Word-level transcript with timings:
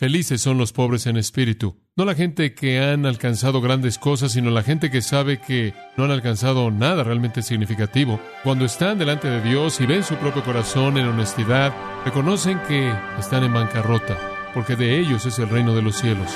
Felices 0.00 0.40
son 0.40 0.56
los 0.56 0.72
pobres 0.72 1.06
en 1.06 1.18
espíritu. 1.18 1.76
No 1.94 2.06
la 2.06 2.14
gente 2.14 2.54
que 2.54 2.80
han 2.80 3.04
alcanzado 3.04 3.60
grandes 3.60 3.98
cosas, 3.98 4.32
sino 4.32 4.48
la 4.48 4.62
gente 4.62 4.90
que 4.90 5.02
sabe 5.02 5.42
que 5.42 5.74
no 5.98 6.04
han 6.04 6.10
alcanzado 6.10 6.70
nada 6.70 7.04
realmente 7.04 7.42
significativo. 7.42 8.18
Cuando 8.42 8.64
están 8.64 8.98
delante 8.98 9.28
de 9.28 9.42
Dios 9.42 9.78
y 9.78 9.84
ven 9.84 10.02
su 10.02 10.14
propio 10.14 10.42
corazón 10.42 10.96
en 10.96 11.06
honestidad, 11.06 11.74
reconocen 12.02 12.58
que 12.66 12.90
están 13.18 13.44
en 13.44 13.52
bancarrota, 13.52 14.16
porque 14.54 14.74
de 14.74 14.98
ellos 14.98 15.26
es 15.26 15.38
el 15.38 15.50
reino 15.50 15.74
de 15.74 15.82
los 15.82 15.96
cielos. 15.96 16.30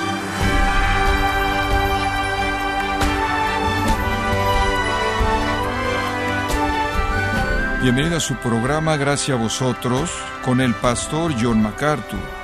Bienvenido 7.81 8.19
a 8.19 8.21
su 8.21 8.35
programa 8.37 8.99
Gracias 8.99 9.39
a 9.39 9.41
vosotros 9.41 10.11
con 10.45 10.61
el 10.61 10.75
pastor 10.75 11.33
John 11.41 11.63
MacArthur. 11.63 12.44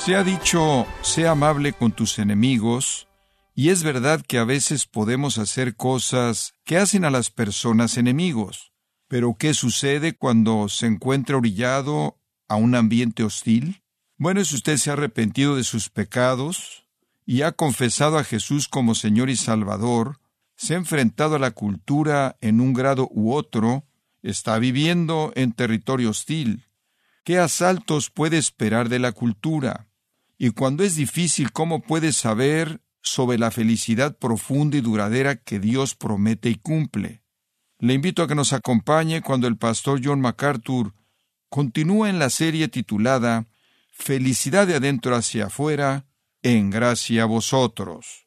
Se 0.00 0.16
ha 0.16 0.24
dicho, 0.24 0.86
sea 1.02 1.32
amable 1.32 1.74
con 1.74 1.92
tus 1.92 2.18
enemigos, 2.18 3.06
y 3.54 3.68
es 3.68 3.82
verdad 3.82 4.24
que 4.26 4.38
a 4.38 4.44
veces 4.44 4.86
podemos 4.86 5.36
hacer 5.36 5.76
cosas 5.76 6.54
que 6.64 6.78
hacen 6.78 7.04
a 7.04 7.10
las 7.10 7.30
personas 7.30 7.98
enemigos. 7.98 8.72
Pero 9.08 9.36
¿qué 9.38 9.52
sucede 9.52 10.14
cuando 10.14 10.70
se 10.70 10.86
encuentra 10.86 11.36
orillado 11.36 12.18
a 12.48 12.56
un 12.56 12.76
ambiente 12.76 13.24
hostil? 13.24 13.82
Bueno, 14.16 14.42
si 14.42 14.54
usted 14.54 14.78
se 14.78 14.88
ha 14.88 14.94
arrepentido 14.94 15.54
de 15.54 15.64
sus 15.64 15.90
pecados 15.90 16.86
y 17.26 17.42
ha 17.42 17.52
confesado 17.52 18.16
a 18.16 18.24
Jesús 18.24 18.68
como 18.68 18.94
Señor 18.94 19.28
y 19.28 19.36
Salvador, 19.36 20.18
se 20.56 20.72
ha 20.72 20.78
enfrentado 20.78 21.36
a 21.36 21.38
la 21.38 21.50
cultura 21.50 22.38
en 22.40 22.62
un 22.62 22.72
grado 22.72 23.06
u 23.10 23.34
otro, 23.34 23.84
está 24.22 24.58
viviendo 24.58 25.30
en 25.36 25.52
territorio 25.52 26.08
hostil. 26.08 26.64
¿Qué 27.22 27.38
asaltos 27.38 28.08
puede 28.08 28.38
esperar 28.38 28.88
de 28.88 28.98
la 28.98 29.12
cultura? 29.12 29.89
Y 30.42 30.52
cuando 30.52 30.84
es 30.84 30.96
difícil, 30.96 31.52
¿cómo 31.52 31.82
puede 31.82 32.14
saber 32.14 32.80
sobre 33.02 33.36
la 33.36 33.50
felicidad 33.50 34.16
profunda 34.16 34.78
y 34.78 34.80
duradera 34.80 35.36
que 35.36 35.60
Dios 35.60 35.94
promete 35.94 36.48
y 36.48 36.54
cumple? 36.54 37.22
Le 37.78 37.92
invito 37.92 38.22
a 38.22 38.26
que 38.26 38.34
nos 38.34 38.54
acompañe 38.54 39.20
cuando 39.20 39.46
el 39.46 39.58
pastor 39.58 40.00
John 40.02 40.22
MacArthur 40.22 40.94
continúa 41.50 42.08
en 42.08 42.18
la 42.18 42.30
serie 42.30 42.68
titulada 42.68 43.48
Felicidad 43.92 44.66
de 44.66 44.76
adentro 44.76 45.14
hacia 45.14 45.48
afuera, 45.48 46.06
en 46.42 46.70
gracia 46.70 47.24
a 47.24 47.26
vosotros. 47.26 48.26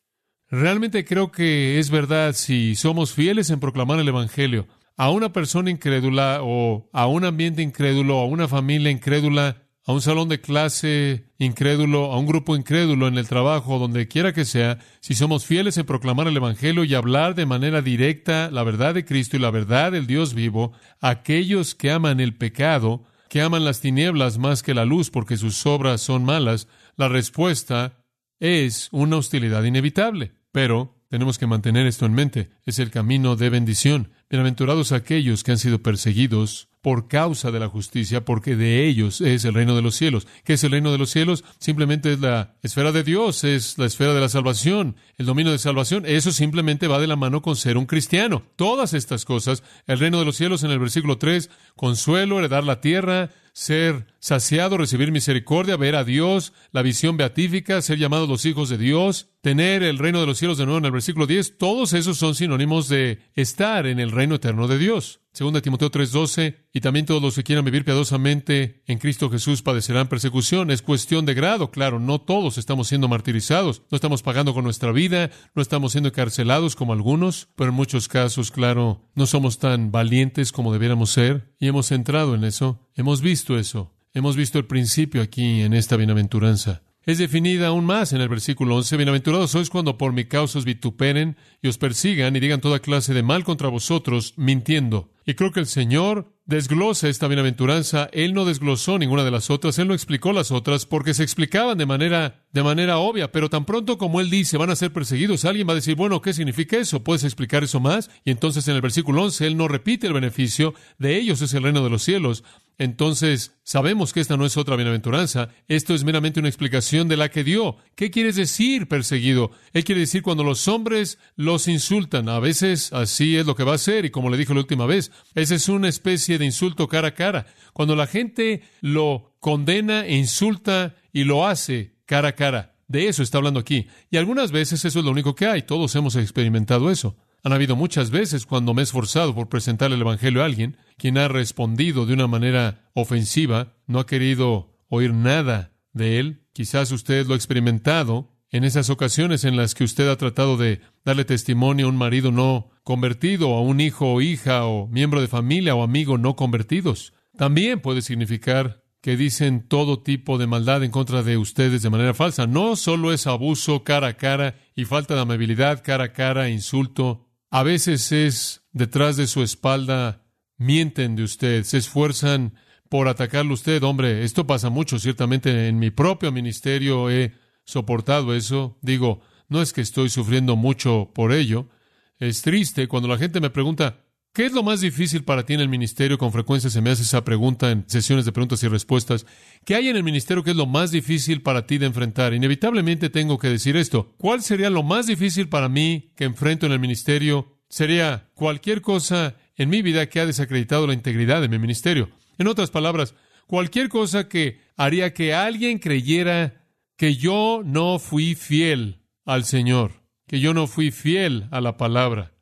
Realmente 0.52 1.06
creo 1.06 1.32
que 1.32 1.80
es 1.80 1.90
verdad 1.90 2.34
si 2.34 2.76
somos 2.76 3.12
fieles 3.12 3.50
en 3.50 3.60
proclamar 3.60 4.00
el 4.00 4.08
Evangelio 4.08 4.68
a 4.98 5.10
una 5.10 5.34
persona 5.34 5.72
incrédula 5.72 6.42
o 6.44 6.88
a 6.94 7.08
un 7.08 7.26
ambiente 7.26 7.64
incrédulo, 7.64 8.20
a 8.20 8.28
una 8.28 8.48
familia 8.48 8.92
incrédula, 8.92 9.63
a 9.86 9.92
un 9.92 10.02
salón 10.02 10.30
de 10.30 10.40
clase 10.40 11.26
incrédulo, 11.38 12.12
a 12.14 12.18
un 12.18 12.26
grupo 12.26 12.56
incrédulo 12.56 13.08
en 13.08 13.18
el 13.18 13.28
trabajo, 13.28 13.80
donde 13.80 14.08
quiera 14.08 14.34
que 14.34 14.46
sea, 14.46 14.80
si 15.02 15.14
somos 15.14 15.46
fieles 15.46 15.78
en 15.78 15.86
proclamar 15.86 16.28
el 16.28 16.38
Evangelio 16.38 16.86
y 16.86 16.96
hablar 16.96 17.36
de 17.36 17.46
manera 17.46 17.82
directa 17.82 18.50
la 18.50 18.64
verdad 18.64 18.94
de 18.94 19.04
Cristo 19.04 19.36
y 19.36 19.40
la 19.40 19.52
verdad 19.52 19.92
del 19.92 20.08
Dios 20.08 20.34
vivo, 20.34 20.72
aquellos 21.02 21.76
que 21.76 21.92
aman 21.92 22.22
el 22.22 22.36
pecado, 22.36 23.04
que 23.28 23.42
aman 23.42 23.66
las 23.66 23.82
tinieblas 23.82 24.38
más 24.38 24.64
que 24.64 24.74
la 24.74 24.86
luz 24.86 25.10
porque 25.10 25.36
sus 25.36 25.66
obras 25.66 26.02
son 26.02 26.24
malas, 26.24 26.68
la 26.96 27.10
respuesta 27.10 28.06
es 28.40 28.88
una 28.92 29.18
hostilidad 29.18 29.64
inevitable. 29.64 30.34
Pero 30.52 30.96
tenemos 31.10 31.38
que 31.38 31.48
mantener 31.48 31.88
esto 31.88 32.06
en 32.06 32.14
mente. 32.14 32.52
Es 32.66 32.80
el 32.80 32.92
camino 32.92 33.36
de 33.36 33.50
bendición. 33.50 34.12
Bienaventurados 34.30 34.92
aquellos 34.92 35.44
que 35.44 35.52
han 35.52 35.58
sido 35.58 35.82
perseguidos 35.82 36.70
por 36.84 37.08
causa 37.08 37.50
de 37.50 37.62
la 37.62 37.70
justicia, 37.70 38.26
porque 38.26 38.58
de 38.58 38.86
ellos 38.86 39.22
es 39.22 39.46
el 39.46 39.54
reino 39.54 39.74
de 39.74 39.82
los 39.82 39.96
cielos. 39.96 40.28
¿Qué 40.44 40.54
es 40.54 40.64
el 40.66 40.72
reino 40.72 40.92
de 40.92 40.98
los 40.98 41.12
cielos? 41.12 41.46
Simplemente 41.58 42.12
es 42.12 42.20
la 42.20 42.58
esfera 42.62 42.92
de 42.92 43.04
Dios, 43.04 43.46
es 43.46 43.78
la 43.78 43.86
esfera 43.86 44.14
de 44.14 44.20
la 44.20 44.28
salvación, 44.28 44.98
el 45.18 45.26
dominio 45.26 45.54
de 45.54 45.60
salvación. 45.60 46.04
Eso 46.06 46.34
simplemente 46.34 46.90
va 46.90 47.00
de 47.00 47.08
la 47.08 47.16
mano 47.16 47.42
con 47.42 47.56
ser 47.56 47.78
un 47.78 47.86
cristiano. 47.86 48.44
Todas 48.58 48.94
estas 48.94 49.24
cosas, 49.24 49.64
el 49.88 49.98
reino 49.98 50.20
de 50.20 50.26
los 50.26 50.36
cielos 50.36 50.66
en 50.66 50.72
el 50.72 50.80
versículo 50.80 51.18
3, 51.18 51.50
consuelo, 51.78 52.40
heredar 52.40 52.66
la 52.66 52.82
tierra, 52.82 53.30
ser 53.54 54.08
saciado, 54.20 54.78
recibir 54.78 55.14
misericordia, 55.14 55.78
ver 55.78 55.96
a 55.96 56.04
Dios, 56.04 56.52
la 56.74 56.82
visión 56.82 57.16
beatífica, 57.16 57.82
ser 57.82 57.98
llamados 57.98 58.28
los 58.28 58.46
hijos 58.46 58.68
de 58.68 58.78
Dios, 58.78 59.30
tener 59.40 59.84
el 59.84 60.00
reino 60.00 60.20
de 60.20 60.28
los 60.28 60.38
cielos 60.38 60.58
de 60.58 60.66
nuevo 60.66 60.80
en 60.80 60.86
el 60.86 60.92
versículo 60.92 61.28
10, 61.28 61.58
todos 61.58 61.94
esos 61.94 62.18
son 62.18 62.36
sinónimos 62.36 62.90
de 62.90 63.20
estar 63.36 63.88
en 63.88 64.02
el 64.02 64.12
reino 64.12 64.36
eterno 64.36 64.68
de 64.68 64.80
Dios. 64.80 65.22
Segunda 65.34 65.62
Timoteo 65.62 65.90
3:12, 65.90 66.58
y 66.72 66.80
también 66.80 67.08
todos 67.08 67.20
los 67.20 67.34
que 67.34 67.44
quieran 67.44 67.66
vivir 67.66 67.84
piadosamente 67.84 68.84
en 68.86 69.00
Cristo 69.00 69.32
Jesús 69.32 69.64
padecerán 69.64 70.08
persecución. 70.08 70.70
Es 70.70 70.84
cuestión 70.84 71.26
de 71.26 71.34
grado, 71.34 71.72
claro, 71.72 72.00
no 72.00 72.22
todos 72.22 72.60
estamos 72.60 72.88
siendo 72.88 73.08
martirizados, 73.08 73.82
no 73.90 73.96
estamos 73.96 74.22
pagando 74.22 74.54
con 74.54 74.64
nuestra 74.64 74.92
vida, 74.92 75.32
no 75.56 75.64
estamos 75.64 75.94
siendo 75.94 76.10
encarcelados 76.10 76.76
como 76.76 76.94
algunos, 76.94 77.48
pero 77.56 77.72
en 77.72 77.76
muchos 77.76 78.08
casos, 78.08 78.52
claro, 78.52 79.10
no 79.16 79.26
somos 79.26 79.58
tan 79.58 79.92
valientes 79.92 80.52
como 80.52 80.72
debiéramos 80.72 81.10
ser, 81.10 81.52
y 81.60 81.68
hemos 81.68 81.92
entrado 81.92 82.36
en 82.36 82.44
eso, 82.44 82.88
hemos 82.94 83.22
visto 83.22 83.58
eso, 83.58 83.92
hemos 84.14 84.36
visto 84.36 84.60
el 84.60 84.66
principio 84.66 85.24
aquí 85.24 85.62
en 85.62 85.74
esta 85.74 85.98
bienaventuranza 85.98 86.84
es 87.06 87.18
definida 87.18 87.68
aún 87.68 87.86
más 87.86 88.14
en 88.14 88.22
el 88.22 88.30
versículo 88.30 88.76
11. 88.78 88.96
Bienaventurados 88.96 89.52
sois 89.52 89.70
cuando 89.70 89.98
por 89.98 90.14
mi 90.14 90.26
causa 90.26 90.60
os 90.60 90.66
vituperen 90.66 91.36
y 91.62 91.68
os 91.68 91.78
persigan 91.78 92.36
y 92.36 92.40
digan 92.40 92.62
toda 92.62 92.80
clase 92.80 93.14
de 93.14 93.24
mal 93.24 93.44
contra 93.44 93.68
vosotros, 93.68 94.34
mintiendo. 94.38 95.10
Y 95.26 95.36
creo 95.36 95.52
que 95.52 95.60
el 95.60 95.68
Señor 95.68 96.34
desglosa 96.46 97.08
esta 97.08 97.28
bienaventuranza. 97.28 98.10
Él 98.12 98.34
no 98.34 98.46
desglosó 98.46 99.00
ninguna 99.00 99.24
de 99.24 99.32
las 99.32 99.50
otras, 99.50 99.80
Él 99.80 99.88
no 99.88 99.94
explicó 99.94 100.34
las 100.34 100.52
otras 100.52 100.86
porque 100.86 101.14
se 101.14 101.24
explicaban 101.24 101.78
de 101.78 101.86
manera, 101.86 102.46
de 102.52 102.64
manera 102.64 102.98
obvia, 102.98 103.32
pero 103.32 103.50
tan 103.50 103.66
pronto 103.66 103.98
como 103.98 104.20
Él 104.20 104.30
dice 104.30 104.58
van 104.58 104.70
a 104.70 104.76
ser 104.76 104.92
perseguidos, 104.92 105.46
alguien 105.46 105.68
va 105.68 105.74
a 105.74 105.76
decir, 105.76 105.96
bueno, 105.96 106.22
¿qué 106.22 106.34
significa 106.34 106.78
eso? 106.78 107.04
¿Puedes 107.04 107.24
explicar 107.24 107.64
eso 107.64 107.80
más? 107.80 108.10
Y 108.26 108.32
entonces 108.32 108.68
en 108.68 108.76
el 108.76 108.82
versículo 108.82 109.24
11 109.24 109.48
Él 109.48 109.58
no 109.58 109.68
repite 109.68 110.08
el 110.08 110.14
beneficio, 110.14 110.74
de 110.98 111.18
ellos 111.18 111.42
es 111.42 111.54
el 111.54 111.64
reino 111.64 111.84
de 111.84 111.90
los 111.90 112.04
cielos. 112.04 112.44
Entonces, 112.78 113.56
sabemos 113.64 114.14
que 114.14 114.20
esta 114.20 114.36
no 114.36 114.46
es 114.46 114.58
otra 114.58 114.76
bienaventuranza, 114.76 115.50
esto 115.68 115.94
es 115.94 116.04
meramente 116.04 116.40
una 116.40 116.50
explicación 116.50 117.08
de 117.08 117.18
la 117.18 117.30
que 117.30 117.44
dio. 117.44 117.78
¿Qué 117.96 118.10
quieres 118.10 118.36
decir, 118.36 118.88
perseguido? 118.88 119.52
Él 119.74 119.84
quiere 119.84 120.02
decir 120.02 120.24
cuando 120.24 120.44
los 120.44 120.68
hombres 120.68 121.20
los 121.36 121.68
insultan. 121.68 122.30
A 122.30 122.40
veces 122.40 122.92
así 122.94 123.38
es 123.38 123.46
lo 123.46 123.56
que 123.56 123.64
va 123.64 123.76
a 123.76 123.78
ser, 123.78 124.06
y 124.06 124.10
como 124.10 124.30
le 124.30 124.38
dije 124.38 124.54
la 124.54 124.62
última 124.62 124.86
vez, 124.86 125.12
esa 125.36 125.56
es 125.56 125.70
una 125.70 125.88
especie 125.88 126.38
de 126.38 126.46
insulto 126.46 126.88
cara 126.88 127.10
a 127.10 127.14
cara. 127.14 127.46
Cuando 127.74 127.96
la 127.96 128.08
gente 128.08 128.64
lo 128.82 129.36
condena 129.40 130.06
e 130.06 130.16
insulta 130.16 130.96
y 131.12 131.26
lo 131.26 131.46
hace 131.46 131.96
cara 132.06 132.30
a 132.30 132.36
cara. 132.36 132.76
De 132.88 133.08
eso 133.08 133.24
está 133.24 133.38
hablando 133.38 133.60
aquí. 133.60 133.88
Y 134.10 134.18
algunas 134.18 134.52
veces 134.52 134.84
eso 134.84 135.00
es 135.00 135.06
lo 135.06 135.12
único 135.12 135.36
que 135.36 135.48
hay. 135.48 135.62
Todos 135.64 135.96
hemos 135.96 136.16
experimentado 136.16 136.92
eso. 136.92 137.16
Han 137.44 137.52
habido 137.52 137.76
muchas 137.76 138.10
veces 138.10 138.46
cuando 138.46 138.74
me 138.74 138.82
he 138.82 138.84
esforzado 138.84 139.36
por 139.36 139.50
presentar 139.50 139.92
el 139.92 140.00
Evangelio 140.00 140.42
a 140.42 140.46
alguien, 140.46 140.78
quien 140.98 141.18
ha 141.18 141.28
respondido 141.28 142.06
de 142.06 142.14
una 142.14 142.26
manera 142.26 142.90
ofensiva, 142.94 143.74
no 143.86 144.00
ha 144.00 144.06
querido 144.06 144.78
oír 144.88 145.14
nada 145.14 145.74
de 145.92 146.20
él. 146.20 146.48
Quizás 146.54 146.92
usted 146.92 147.28
lo 147.28 147.34
ha 147.34 147.38
experimentado 147.38 148.32
en 148.50 148.64
esas 148.64 148.90
ocasiones 148.90 149.44
en 149.44 149.58
las 149.58 149.76
que 149.76 149.84
usted 149.84 150.08
ha 150.10 150.16
tratado 150.16 150.56
de 150.56 150.80
darle 151.04 151.26
testimonio 151.26 151.88
a 151.88 151.90
un 151.90 151.98
marido 151.98 152.32
no 152.32 152.70
convertido, 152.84 153.54
a 153.56 153.62
un 153.62 153.82
hijo 153.82 154.14
o 154.14 154.22
hija 154.22 154.66
o 154.66 154.88
miembro 154.88 155.20
de 155.20 155.28
familia 155.28 155.76
o 155.76 155.84
amigo 155.84 156.18
no 156.18 156.38
convertidos. 156.38 157.14
También 157.36 157.82
puede 157.82 158.02
significar 158.02 158.84
que 159.02 159.18
dicen 159.18 159.68
todo 159.68 160.02
tipo 160.02 160.38
de 160.38 160.48
maldad 160.48 160.82
en 160.82 160.92
contra 160.92 161.24
de 161.24 161.36
ustedes 161.36 161.82
de 161.82 161.90
manera 161.90 162.14
falsa. 162.14 162.48
No 162.48 162.78
solo 162.78 163.12
es 163.12 163.28
abuso 163.28 163.84
cara 163.84 164.08
a 164.08 164.14
cara 164.14 164.56
y 164.76 164.86
falta 164.86 165.16
de 165.16 165.22
amabilidad 165.22 165.84
cara 165.84 166.06
a 166.06 166.14
cara, 166.14 166.48
insulto, 166.48 167.28
a 167.54 167.62
veces 167.62 168.12
es 168.12 168.64
detrás 168.72 169.16
de 169.16 169.28
su 169.28 169.44
espalda, 169.44 170.26
mienten 170.58 171.16
de 171.16 171.22
usted, 171.22 171.64
se 171.66 171.78
esfuerzan 171.78 172.56
por 172.90 173.08
atacarle 173.08 173.54
usted. 173.54 173.84
Hombre, 173.84 174.24
esto 174.24 174.48
pasa 174.48 174.72
mucho, 174.72 174.98
ciertamente 174.98 175.68
en 175.68 175.78
mi 175.78 175.92
propio 175.92 176.32
ministerio 176.32 177.12
he 177.12 177.36
soportado 177.64 178.34
eso. 178.34 178.80
Digo, 178.82 179.22
no 179.50 179.62
es 179.62 179.72
que 179.72 179.82
estoy 179.82 180.10
sufriendo 180.10 180.56
mucho 180.56 181.12
por 181.14 181.32
ello. 181.32 181.70
Es 182.18 182.42
triste 182.42 182.88
cuando 182.88 183.08
la 183.08 183.20
gente 183.20 183.40
me 183.40 183.52
pregunta, 183.52 184.03
¿qué 184.34 184.46
es 184.46 184.52
lo 184.52 184.64
más 184.64 184.82
difícil 184.82 185.24
para 185.24 185.46
ti 185.46 185.54
en 185.54 185.62
el 185.62 185.70
ministerio? 185.70 186.18
Con 186.18 186.32
frecuencia 186.32 186.70
se 186.70 186.82
me 186.82 186.90
hace 186.90 187.04
esa 187.04 187.24
pregunta 187.24 187.72
en 187.72 187.88
sesiones 187.88 188.26
de 188.26 188.32
preguntas 188.32 188.64
y 188.64 188.68
respuestas. 188.68 189.26
¿Qué 189.64 189.76
hay 189.76 189.90
en 189.90 189.96
el 189.96 190.04
ministerio 190.04 190.44
que 190.44 190.52
es 190.52 190.58
lo 190.58 190.66
más 190.66 190.92
difícil 190.92 191.42
para 191.42 191.68
ti 191.68 191.78
de 191.78 191.86
enfrentar? 191.86 192.34
Inevitablemente 192.34 193.10
tengo 193.10 193.38
que 193.38 193.50
decir 193.50 193.78
esto. 193.78 194.14
¿Cuál 194.18 194.42
sería 194.42 194.70
lo 194.70 194.84
más 194.84 195.08
difícil 195.08 195.50
para 195.50 195.70
mí 195.70 196.12
que 196.16 196.26
enfrento 196.26 196.66
en 196.66 196.72
el 196.72 196.80
ministerio? 196.80 197.60
Sería 197.70 198.30
cualquier 198.34 198.82
cosa 198.82 199.36
en 199.56 199.70
mi 199.70 199.82
vida 199.82 200.08
que 200.10 200.20
ha 200.20 200.26
desacreditado 200.26 200.88
la 200.88 200.94
integridad 200.94 201.42
de 201.42 201.50
mi 201.50 201.60
ministerio. 201.60 202.10
En 202.38 202.48
otras 202.48 202.72
palabras, 202.72 203.14
cualquier 203.48 203.90
cosa 203.90 204.28
que 204.28 204.60
haría 204.76 205.14
que 205.14 205.34
alguien 205.34 205.80
creyera 205.80 206.66
que 206.98 207.16
yo 207.16 207.62
no 207.64 208.00
fui 208.00 208.36
fiel 208.36 209.02
al 209.26 209.46
Señor, 209.46 210.04
que 210.28 210.40
yo 210.40 210.54
no 210.54 210.68
fui 210.68 210.92
fiel 210.92 211.48
a 211.52 211.62
la 211.62 211.78
palabra, 211.78 212.33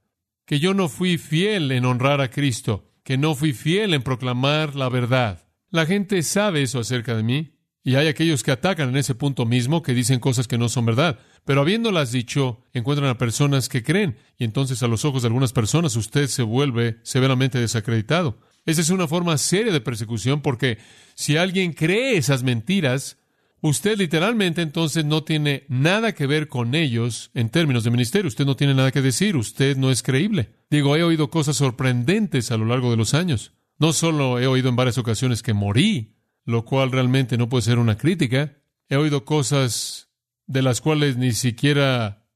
que 0.51 0.59
yo 0.59 0.73
no 0.73 0.89
fui 0.89 1.17
fiel 1.17 1.71
en 1.71 1.85
honrar 1.85 2.19
a 2.19 2.29
Cristo, 2.29 2.91
que 3.05 3.17
no 3.17 3.35
fui 3.35 3.53
fiel 3.53 3.93
en 3.93 4.03
proclamar 4.03 4.75
la 4.75 4.89
verdad. 4.89 5.47
La 5.69 5.85
gente 5.85 6.21
sabe 6.23 6.61
eso 6.61 6.79
acerca 6.79 7.15
de 7.15 7.23
mí. 7.23 7.55
Y 7.85 7.95
hay 7.95 8.09
aquellos 8.09 8.43
que 8.43 8.51
atacan 8.51 8.89
en 8.89 8.97
ese 8.97 9.15
punto 9.15 9.45
mismo, 9.45 9.81
que 9.81 9.93
dicen 9.93 10.19
cosas 10.19 10.49
que 10.49 10.57
no 10.57 10.67
son 10.67 10.85
verdad. 10.85 11.19
Pero 11.45 11.61
habiéndolas 11.61 12.11
dicho, 12.11 12.65
encuentran 12.73 13.09
a 13.09 13.17
personas 13.17 13.69
que 13.69 13.81
creen. 13.81 14.17
Y 14.37 14.43
entonces 14.43 14.83
a 14.83 14.89
los 14.89 15.05
ojos 15.05 15.21
de 15.21 15.27
algunas 15.27 15.53
personas 15.53 15.95
usted 15.95 16.27
se 16.27 16.43
vuelve 16.43 16.97
severamente 17.03 17.57
desacreditado. 17.57 18.37
Esa 18.65 18.81
es 18.81 18.89
una 18.89 19.07
forma 19.07 19.37
seria 19.37 19.71
de 19.71 19.79
persecución 19.79 20.41
porque 20.41 20.79
si 21.15 21.37
alguien 21.37 21.71
cree 21.71 22.17
esas 22.17 22.43
mentiras, 22.43 23.20
usted 23.61 23.97
literalmente 23.97 24.61
entonces 24.61 25.05
no 25.05 25.23
tiene 25.23 25.65
nada 25.69 26.13
que 26.13 26.27
ver 26.27 26.47
con 26.47 26.75
ellos 26.75 27.31
en 27.33 27.49
términos 27.49 27.83
de 27.83 27.91
ministerio. 27.91 28.27
Usted 28.27 28.45
no 28.45 28.55
tiene 28.55 28.73
nada 28.73 28.91
que 28.91 29.01
decir. 29.01 29.37
Usted 29.37 29.77
no 29.77 29.91
es 29.91 30.03
creíble. 30.03 30.55
Digo, 30.69 30.95
he 30.95 31.03
oído 31.03 31.29
cosas 31.29 31.57
sorprendentes 31.57 32.51
a 32.51 32.57
lo 32.57 32.65
largo 32.65 32.91
de 32.91 32.97
los 32.97 33.13
años. 33.13 33.53
No 33.77 33.93
solo 33.93 34.39
he 34.39 34.47
oído 34.47 34.69
en 34.69 34.75
varias 34.75 34.97
ocasiones 34.97 35.41
que 35.41 35.53
morí, 35.53 36.17
lo 36.45 36.65
cual 36.65 36.91
realmente 36.91 37.37
no 37.37 37.49
puede 37.49 37.63
ser 37.63 37.79
una 37.79 37.97
crítica. 37.97 38.57
He 38.89 38.95
oído 38.95 39.25
cosas 39.25 40.09
de 40.47 40.61
las 40.61 40.81
cuales 40.81 41.17
ni 41.17 41.31
siquiera 41.31 42.27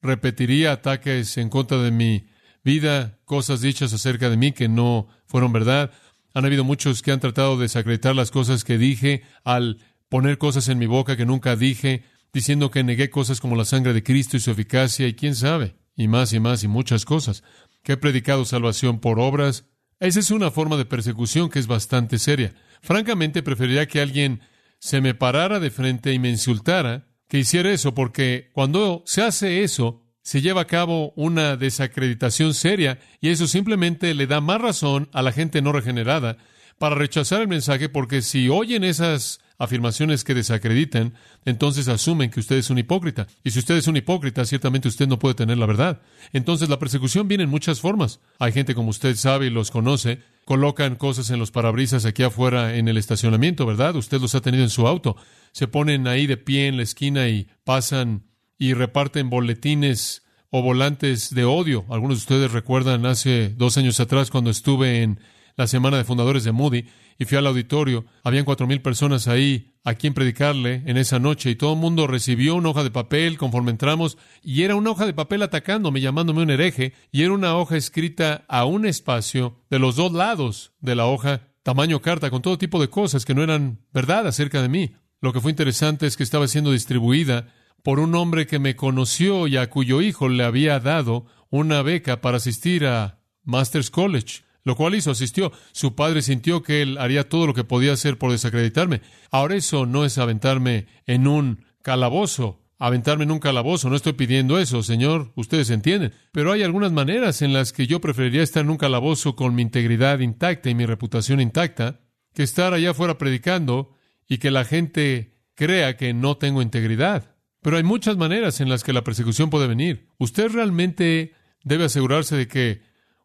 repetiría 0.00 0.72
ataques 0.72 1.36
en 1.38 1.48
contra 1.50 1.78
de 1.78 1.90
mi 1.90 2.28
vida, 2.62 3.18
cosas 3.24 3.60
dichas 3.60 3.92
acerca 3.92 4.30
de 4.30 4.36
mí 4.36 4.52
que 4.52 4.68
no 4.68 5.08
fueron 5.26 5.52
verdad. 5.52 5.90
Han 6.34 6.44
habido 6.44 6.64
muchos 6.64 7.02
que 7.02 7.10
han 7.10 7.20
tratado 7.20 7.56
de 7.56 7.62
desacreditar 7.62 8.14
las 8.14 8.30
cosas 8.30 8.64
que 8.64 8.78
dije 8.78 9.22
al 9.44 9.78
poner 10.08 10.38
cosas 10.38 10.68
en 10.68 10.78
mi 10.78 10.86
boca 10.86 11.16
que 11.16 11.26
nunca 11.26 11.56
dije, 11.56 12.04
diciendo 12.32 12.70
que 12.70 12.84
negué 12.84 13.10
cosas 13.10 13.40
como 13.40 13.56
la 13.56 13.64
sangre 13.64 13.92
de 13.92 14.02
Cristo 14.02 14.36
y 14.36 14.40
su 14.40 14.50
eficacia 14.50 15.06
y 15.06 15.14
quién 15.14 15.34
sabe, 15.34 15.76
y 15.96 16.08
más 16.08 16.32
y 16.32 16.40
más 16.40 16.64
y 16.64 16.68
muchas 16.68 17.04
cosas, 17.04 17.42
que 17.82 17.92
he 17.92 17.96
predicado 17.96 18.44
salvación 18.44 19.00
por 19.00 19.20
obras. 19.20 19.64
Esa 20.00 20.20
es 20.20 20.30
una 20.30 20.50
forma 20.50 20.76
de 20.76 20.84
persecución 20.84 21.50
que 21.50 21.58
es 21.58 21.66
bastante 21.66 22.18
seria. 22.18 22.54
Francamente, 22.82 23.42
preferiría 23.42 23.86
que 23.86 24.00
alguien 24.00 24.40
se 24.78 25.00
me 25.00 25.14
parara 25.14 25.58
de 25.58 25.70
frente 25.70 26.12
y 26.12 26.18
me 26.18 26.30
insultara 26.30 27.08
que 27.28 27.38
hiciera 27.38 27.70
eso, 27.70 27.94
porque 27.94 28.50
cuando 28.52 29.02
se 29.06 29.22
hace 29.22 29.62
eso, 29.62 30.02
se 30.22 30.40
lleva 30.40 30.62
a 30.62 30.66
cabo 30.66 31.12
una 31.16 31.56
desacreditación 31.56 32.54
seria 32.54 32.98
y 33.20 33.30
eso 33.30 33.46
simplemente 33.46 34.12
le 34.14 34.26
da 34.26 34.40
más 34.40 34.60
razón 34.60 35.08
a 35.12 35.22
la 35.22 35.32
gente 35.32 35.62
no 35.62 35.72
regenerada 35.72 36.36
para 36.78 36.94
rechazar 36.94 37.40
el 37.40 37.48
mensaje, 37.48 37.88
porque 37.88 38.22
si 38.22 38.48
oyen 38.48 38.84
esas 38.84 39.40
afirmaciones 39.58 40.22
que 40.22 40.34
desacreditan, 40.34 41.14
entonces 41.44 41.88
asumen 41.88 42.30
que 42.30 42.40
usted 42.40 42.56
es 42.56 42.70
un 42.70 42.78
hipócrita. 42.78 43.26
Y 43.42 43.50
si 43.50 43.58
usted 43.58 43.76
es 43.76 43.88
un 43.88 43.96
hipócrita, 43.96 44.44
ciertamente 44.44 44.88
usted 44.88 45.08
no 45.08 45.18
puede 45.18 45.34
tener 45.34 45.58
la 45.58 45.66
verdad. 45.66 46.00
Entonces 46.32 46.68
la 46.68 46.78
persecución 46.78 47.26
viene 47.26 47.44
en 47.44 47.50
muchas 47.50 47.80
formas. 47.80 48.20
Hay 48.38 48.52
gente 48.52 48.74
como 48.74 48.90
usted 48.90 49.16
sabe 49.16 49.46
y 49.46 49.50
los 49.50 49.70
conoce, 49.72 50.20
colocan 50.44 50.94
cosas 50.94 51.30
en 51.30 51.40
los 51.40 51.50
parabrisas 51.50 52.04
aquí 52.04 52.22
afuera 52.22 52.76
en 52.76 52.86
el 52.86 52.96
estacionamiento, 52.96 53.66
¿verdad? 53.66 53.96
Usted 53.96 54.20
los 54.20 54.34
ha 54.36 54.40
tenido 54.40 54.62
en 54.62 54.70
su 54.70 54.86
auto. 54.86 55.16
Se 55.52 55.66
ponen 55.66 56.06
ahí 56.06 56.26
de 56.26 56.36
pie 56.36 56.68
en 56.68 56.76
la 56.76 56.84
esquina 56.84 57.28
y 57.28 57.48
pasan 57.64 58.28
y 58.58 58.74
reparten 58.74 59.28
boletines 59.28 60.22
o 60.50 60.62
volantes 60.62 61.34
de 61.34 61.44
odio. 61.44 61.84
Algunos 61.90 62.18
de 62.18 62.22
ustedes 62.22 62.52
recuerdan 62.52 63.06
hace 63.06 63.50
dos 63.50 63.76
años 63.76 63.98
atrás 63.98 64.30
cuando 64.30 64.50
estuve 64.50 65.02
en 65.02 65.20
la 65.58 65.66
semana 65.66 65.96
de 65.96 66.04
fundadores 66.04 66.44
de 66.44 66.52
Moody 66.52 66.86
y 67.18 67.24
fui 67.24 67.36
al 67.36 67.46
auditorio. 67.48 68.06
Habían 68.22 68.44
cuatro 68.44 68.68
mil 68.68 68.80
personas 68.80 69.26
ahí 69.26 69.74
a 69.82 69.94
quien 69.94 70.14
predicarle 70.14 70.84
en 70.86 70.96
esa 70.96 71.18
noche 71.18 71.50
y 71.50 71.56
todo 71.56 71.72
el 71.72 71.80
mundo 71.80 72.06
recibió 72.06 72.54
una 72.54 72.68
hoja 72.68 72.84
de 72.84 72.92
papel 72.92 73.36
conforme 73.36 73.72
entramos 73.72 74.18
y 74.40 74.62
era 74.62 74.76
una 74.76 74.92
hoja 74.92 75.04
de 75.04 75.14
papel 75.14 75.42
atacándome, 75.42 76.00
llamándome 76.00 76.42
un 76.42 76.50
hereje 76.50 76.92
y 77.10 77.22
era 77.22 77.32
una 77.32 77.56
hoja 77.56 77.76
escrita 77.76 78.44
a 78.46 78.66
un 78.66 78.86
espacio 78.86 79.56
de 79.68 79.80
los 79.80 79.96
dos 79.96 80.12
lados 80.12 80.74
de 80.80 80.94
la 80.94 81.06
hoja, 81.06 81.48
tamaño 81.64 82.00
carta, 82.00 82.30
con 82.30 82.40
todo 82.40 82.56
tipo 82.56 82.80
de 82.80 82.88
cosas 82.88 83.24
que 83.24 83.34
no 83.34 83.42
eran 83.42 83.80
verdad 83.92 84.28
acerca 84.28 84.62
de 84.62 84.68
mí. 84.68 84.92
Lo 85.20 85.32
que 85.32 85.40
fue 85.40 85.50
interesante 85.50 86.06
es 86.06 86.16
que 86.16 86.22
estaba 86.22 86.46
siendo 86.46 86.70
distribuida 86.70 87.48
por 87.82 87.98
un 87.98 88.14
hombre 88.14 88.46
que 88.46 88.60
me 88.60 88.76
conoció 88.76 89.48
y 89.48 89.56
a 89.56 89.68
cuyo 89.68 90.02
hijo 90.02 90.28
le 90.28 90.44
había 90.44 90.78
dado 90.78 91.26
una 91.50 91.82
beca 91.82 92.20
para 92.20 92.36
asistir 92.36 92.86
a 92.86 93.18
Masters 93.42 93.90
College 93.90 94.47
lo 94.68 94.76
cual 94.76 94.94
hizo, 94.94 95.10
asistió. 95.10 95.50
Su 95.72 95.96
padre 95.96 96.22
sintió 96.22 96.62
que 96.62 96.82
él 96.82 96.98
haría 96.98 97.28
todo 97.28 97.46
lo 97.46 97.54
que 97.54 97.64
podía 97.64 97.94
hacer 97.94 98.18
por 98.18 98.30
desacreditarme. 98.30 99.00
Ahora 99.30 99.56
eso 99.56 99.86
no 99.86 100.04
es 100.04 100.18
aventarme 100.18 100.86
en 101.06 101.26
un 101.26 101.64
calabozo, 101.82 102.62
aventarme 102.78 103.24
en 103.24 103.32
un 103.32 103.40
calabozo. 103.40 103.88
No 103.88 103.96
estoy 103.96 104.12
pidiendo 104.12 104.58
eso, 104.58 104.82
Señor, 104.82 105.32
ustedes 105.34 105.70
entienden. 105.70 106.12
Pero 106.32 106.52
hay 106.52 106.62
algunas 106.62 106.92
maneras 106.92 107.42
en 107.42 107.52
las 107.52 107.72
que 107.72 107.86
yo 107.86 108.00
preferiría 108.00 108.42
estar 108.42 108.62
en 108.62 108.70
un 108.70 108.76
calabozo 108.76 109.34
con 109.34 109.54
mi 109.54 109.62
integridad 109.62 110.20
intacta 110.20 110.70
y 110.70 110.74
mi 110.74 110.86
reputación 110.86 111.40
intacta, 111.40 112.00
que 112.34 112.42
estar 112.42 112.74
allá 112.74 112.90
afuera 112.90 113.18
predicando 113.18 113.94
y 114.28 114.38
que 114.38 114.50
la 114.50 114.64
gente 114.64 115.34
crea 115.54 115.96
que 115.96 116.12
no 116.12 116.36
tengo 116.36 116.62
integridad. 116.62 117.34
Pero 117.62 117.78
hay 117.78 117.82
muchas 117.82 118.16
maneras 118.16 118.60
en 118.60 118.68
las 118.68 118.84
que 118.84 118.92
la 118.92 119.02
persecución 119.02 119.50
puede 119.50 119.66
venir. 119.66 120.08
Usted 120.18 120.50
realmente 120.52 121.32
debe 121.64 121.84
asegurarse 121.84 122.36
de 122.36 122.48
que 122.48 122.82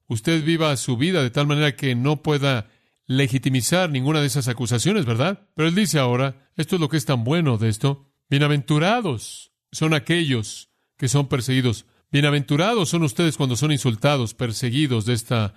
usted 0.07 0.43
viva 0.43 0.75
su 0.77 0.97
vida 0.97 1.23
de 1.23 1.29
tal 1.29 1.47
manera 1.47 1.75
que 1.75 1.95
no 1.95 2.21
pueda 2.21 2.69
legitimizar 3.05 3.89
ninguna 3.89 4.21
de 4.21 4.27
esas 4.27 4.47
acusaciones, 4.47 5.05
¿verdad? 5.05 5.47
Pero 5.55 5.67
él 5.67 5.75
dice 5.75 5.99
ahora, 5.99 6.49
esto 6.55 6.75
es 6.75 6.81
lo 6.81 6.89
que 6.89 6.97
es 6.97 7.05
tan 7.05 7.23
bueno 7.23 7.57
de 7.57 7.69
esto, 7.69 8.09
bienaventurados 8.29 9.51
son 9.71 9.93
aquellos 9.93 10.69
que 10.97 11.07
son 11.07 11.27
perseguidos. 11.27 11.85
Bienaventurados 12.11 12.89
son 12.89 13.03
ustedes 13.03 13.37
cuando 13.37 13.55
son 13.55 13.71
insultados, 13.71 14.33
perseguidos 14.35 15.05
de 15.05 15.13
esta 15.13 15.55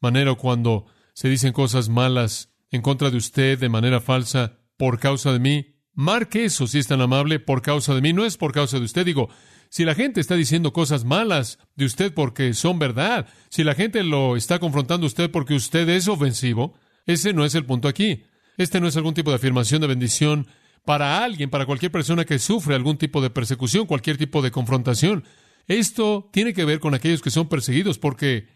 manera 0.00 0.32
o 0.32 0.38
cuando 0.38 0.86
se 1.14 1.28
dicen 1.28 1.52
cosas 1.52 1.88
malas 1.88 2.52
en 2.70 2.82
contra 2.82 3.10
de 3.10 3.16
usted 3.16 3.58
de 3.58 3.68
manera 3.68 4.00
falsa 4.00 4.60
por 4.76 4.98
causa 5.00 5.32
de 5.32 5.40
mí. 5.40 5.76
Marque 5.94 6.44
eso 6.44 6.66
si 6.66 6.78
es 6.78 6.86
tan 6.86 7.00
amable 7.00 7.40
por 7.40 7.62
causa 7.62 7.94
de 7.94 8.02
mí, 8.02 8.12
no 8.12 8.24
es 8.24 8.36
por 8.36 8.52
causa 8.52 8.78
de 8.78 8.84
usted. 8.84 9.04
Digo, 9.04 9.28
si 9.76 9.84
la 9.84 9.94
gente 9.94 10.22
está 10.22 10.36
diciendo 10.36 10.72
cosas 10.72 11.04
malas 11.04 11.58
de 11.74 11.84
usted 11.84 12.14
porque 12.14 12.54
son 12.54 12.78
verdad, 12.78 13.28
si 13.50 13.62
la 13.62 13.74
gente 13.74 14.02
lo 14.04 14.34
está 14.34 14.58
confrontando 14.58 15.04
a 15.04 15.08
usted 15.08 15.30
porque 15.30 15.52
usted 15.52 15.86
es 15.90 16.08
ofensivo, 16.08 16.72
ese 17.04 17.34
no 17.34 17.44
es 17.44 17.54
el 17.54 17.66
punto 17.66 17.86
aquí. 17.86 18.22
Este 18.56 18.80
no 18.80 18.88
es 18.88 18.96
algún 18.96 19.12
tipo 19.12 19.28
de 19.28 19.36
afirmación 19.36 19.82
de 19.82 19.86
bendición 19.86 20.46
para 20.86 21.22
alguien, 21.22 21.50
para 21.50 21.66
cualquier 21.66 21.92
persona 21.92 22.24
que 22.24 22.38
sufre 22.38 22.74
algún 22.74 22.96
tipo 22.96 23.20
de 23.20 23.28
persecución, 23.28 23.84
cualquier 23.84 24.16
tipo 24.16 24.40
de 24.40 24.50
confrontación. 24.50 25.24
Esto 25.66 26.30
tiene 26.32 26.54
que 26.54 26.64
ver 26.64 26.80
con 26.80 26.94
aquellos 26.94 27.20
que 27.20 27.28
son 27.28 27.50
perseguidos 27.50 27.98
porque 27.98 28.48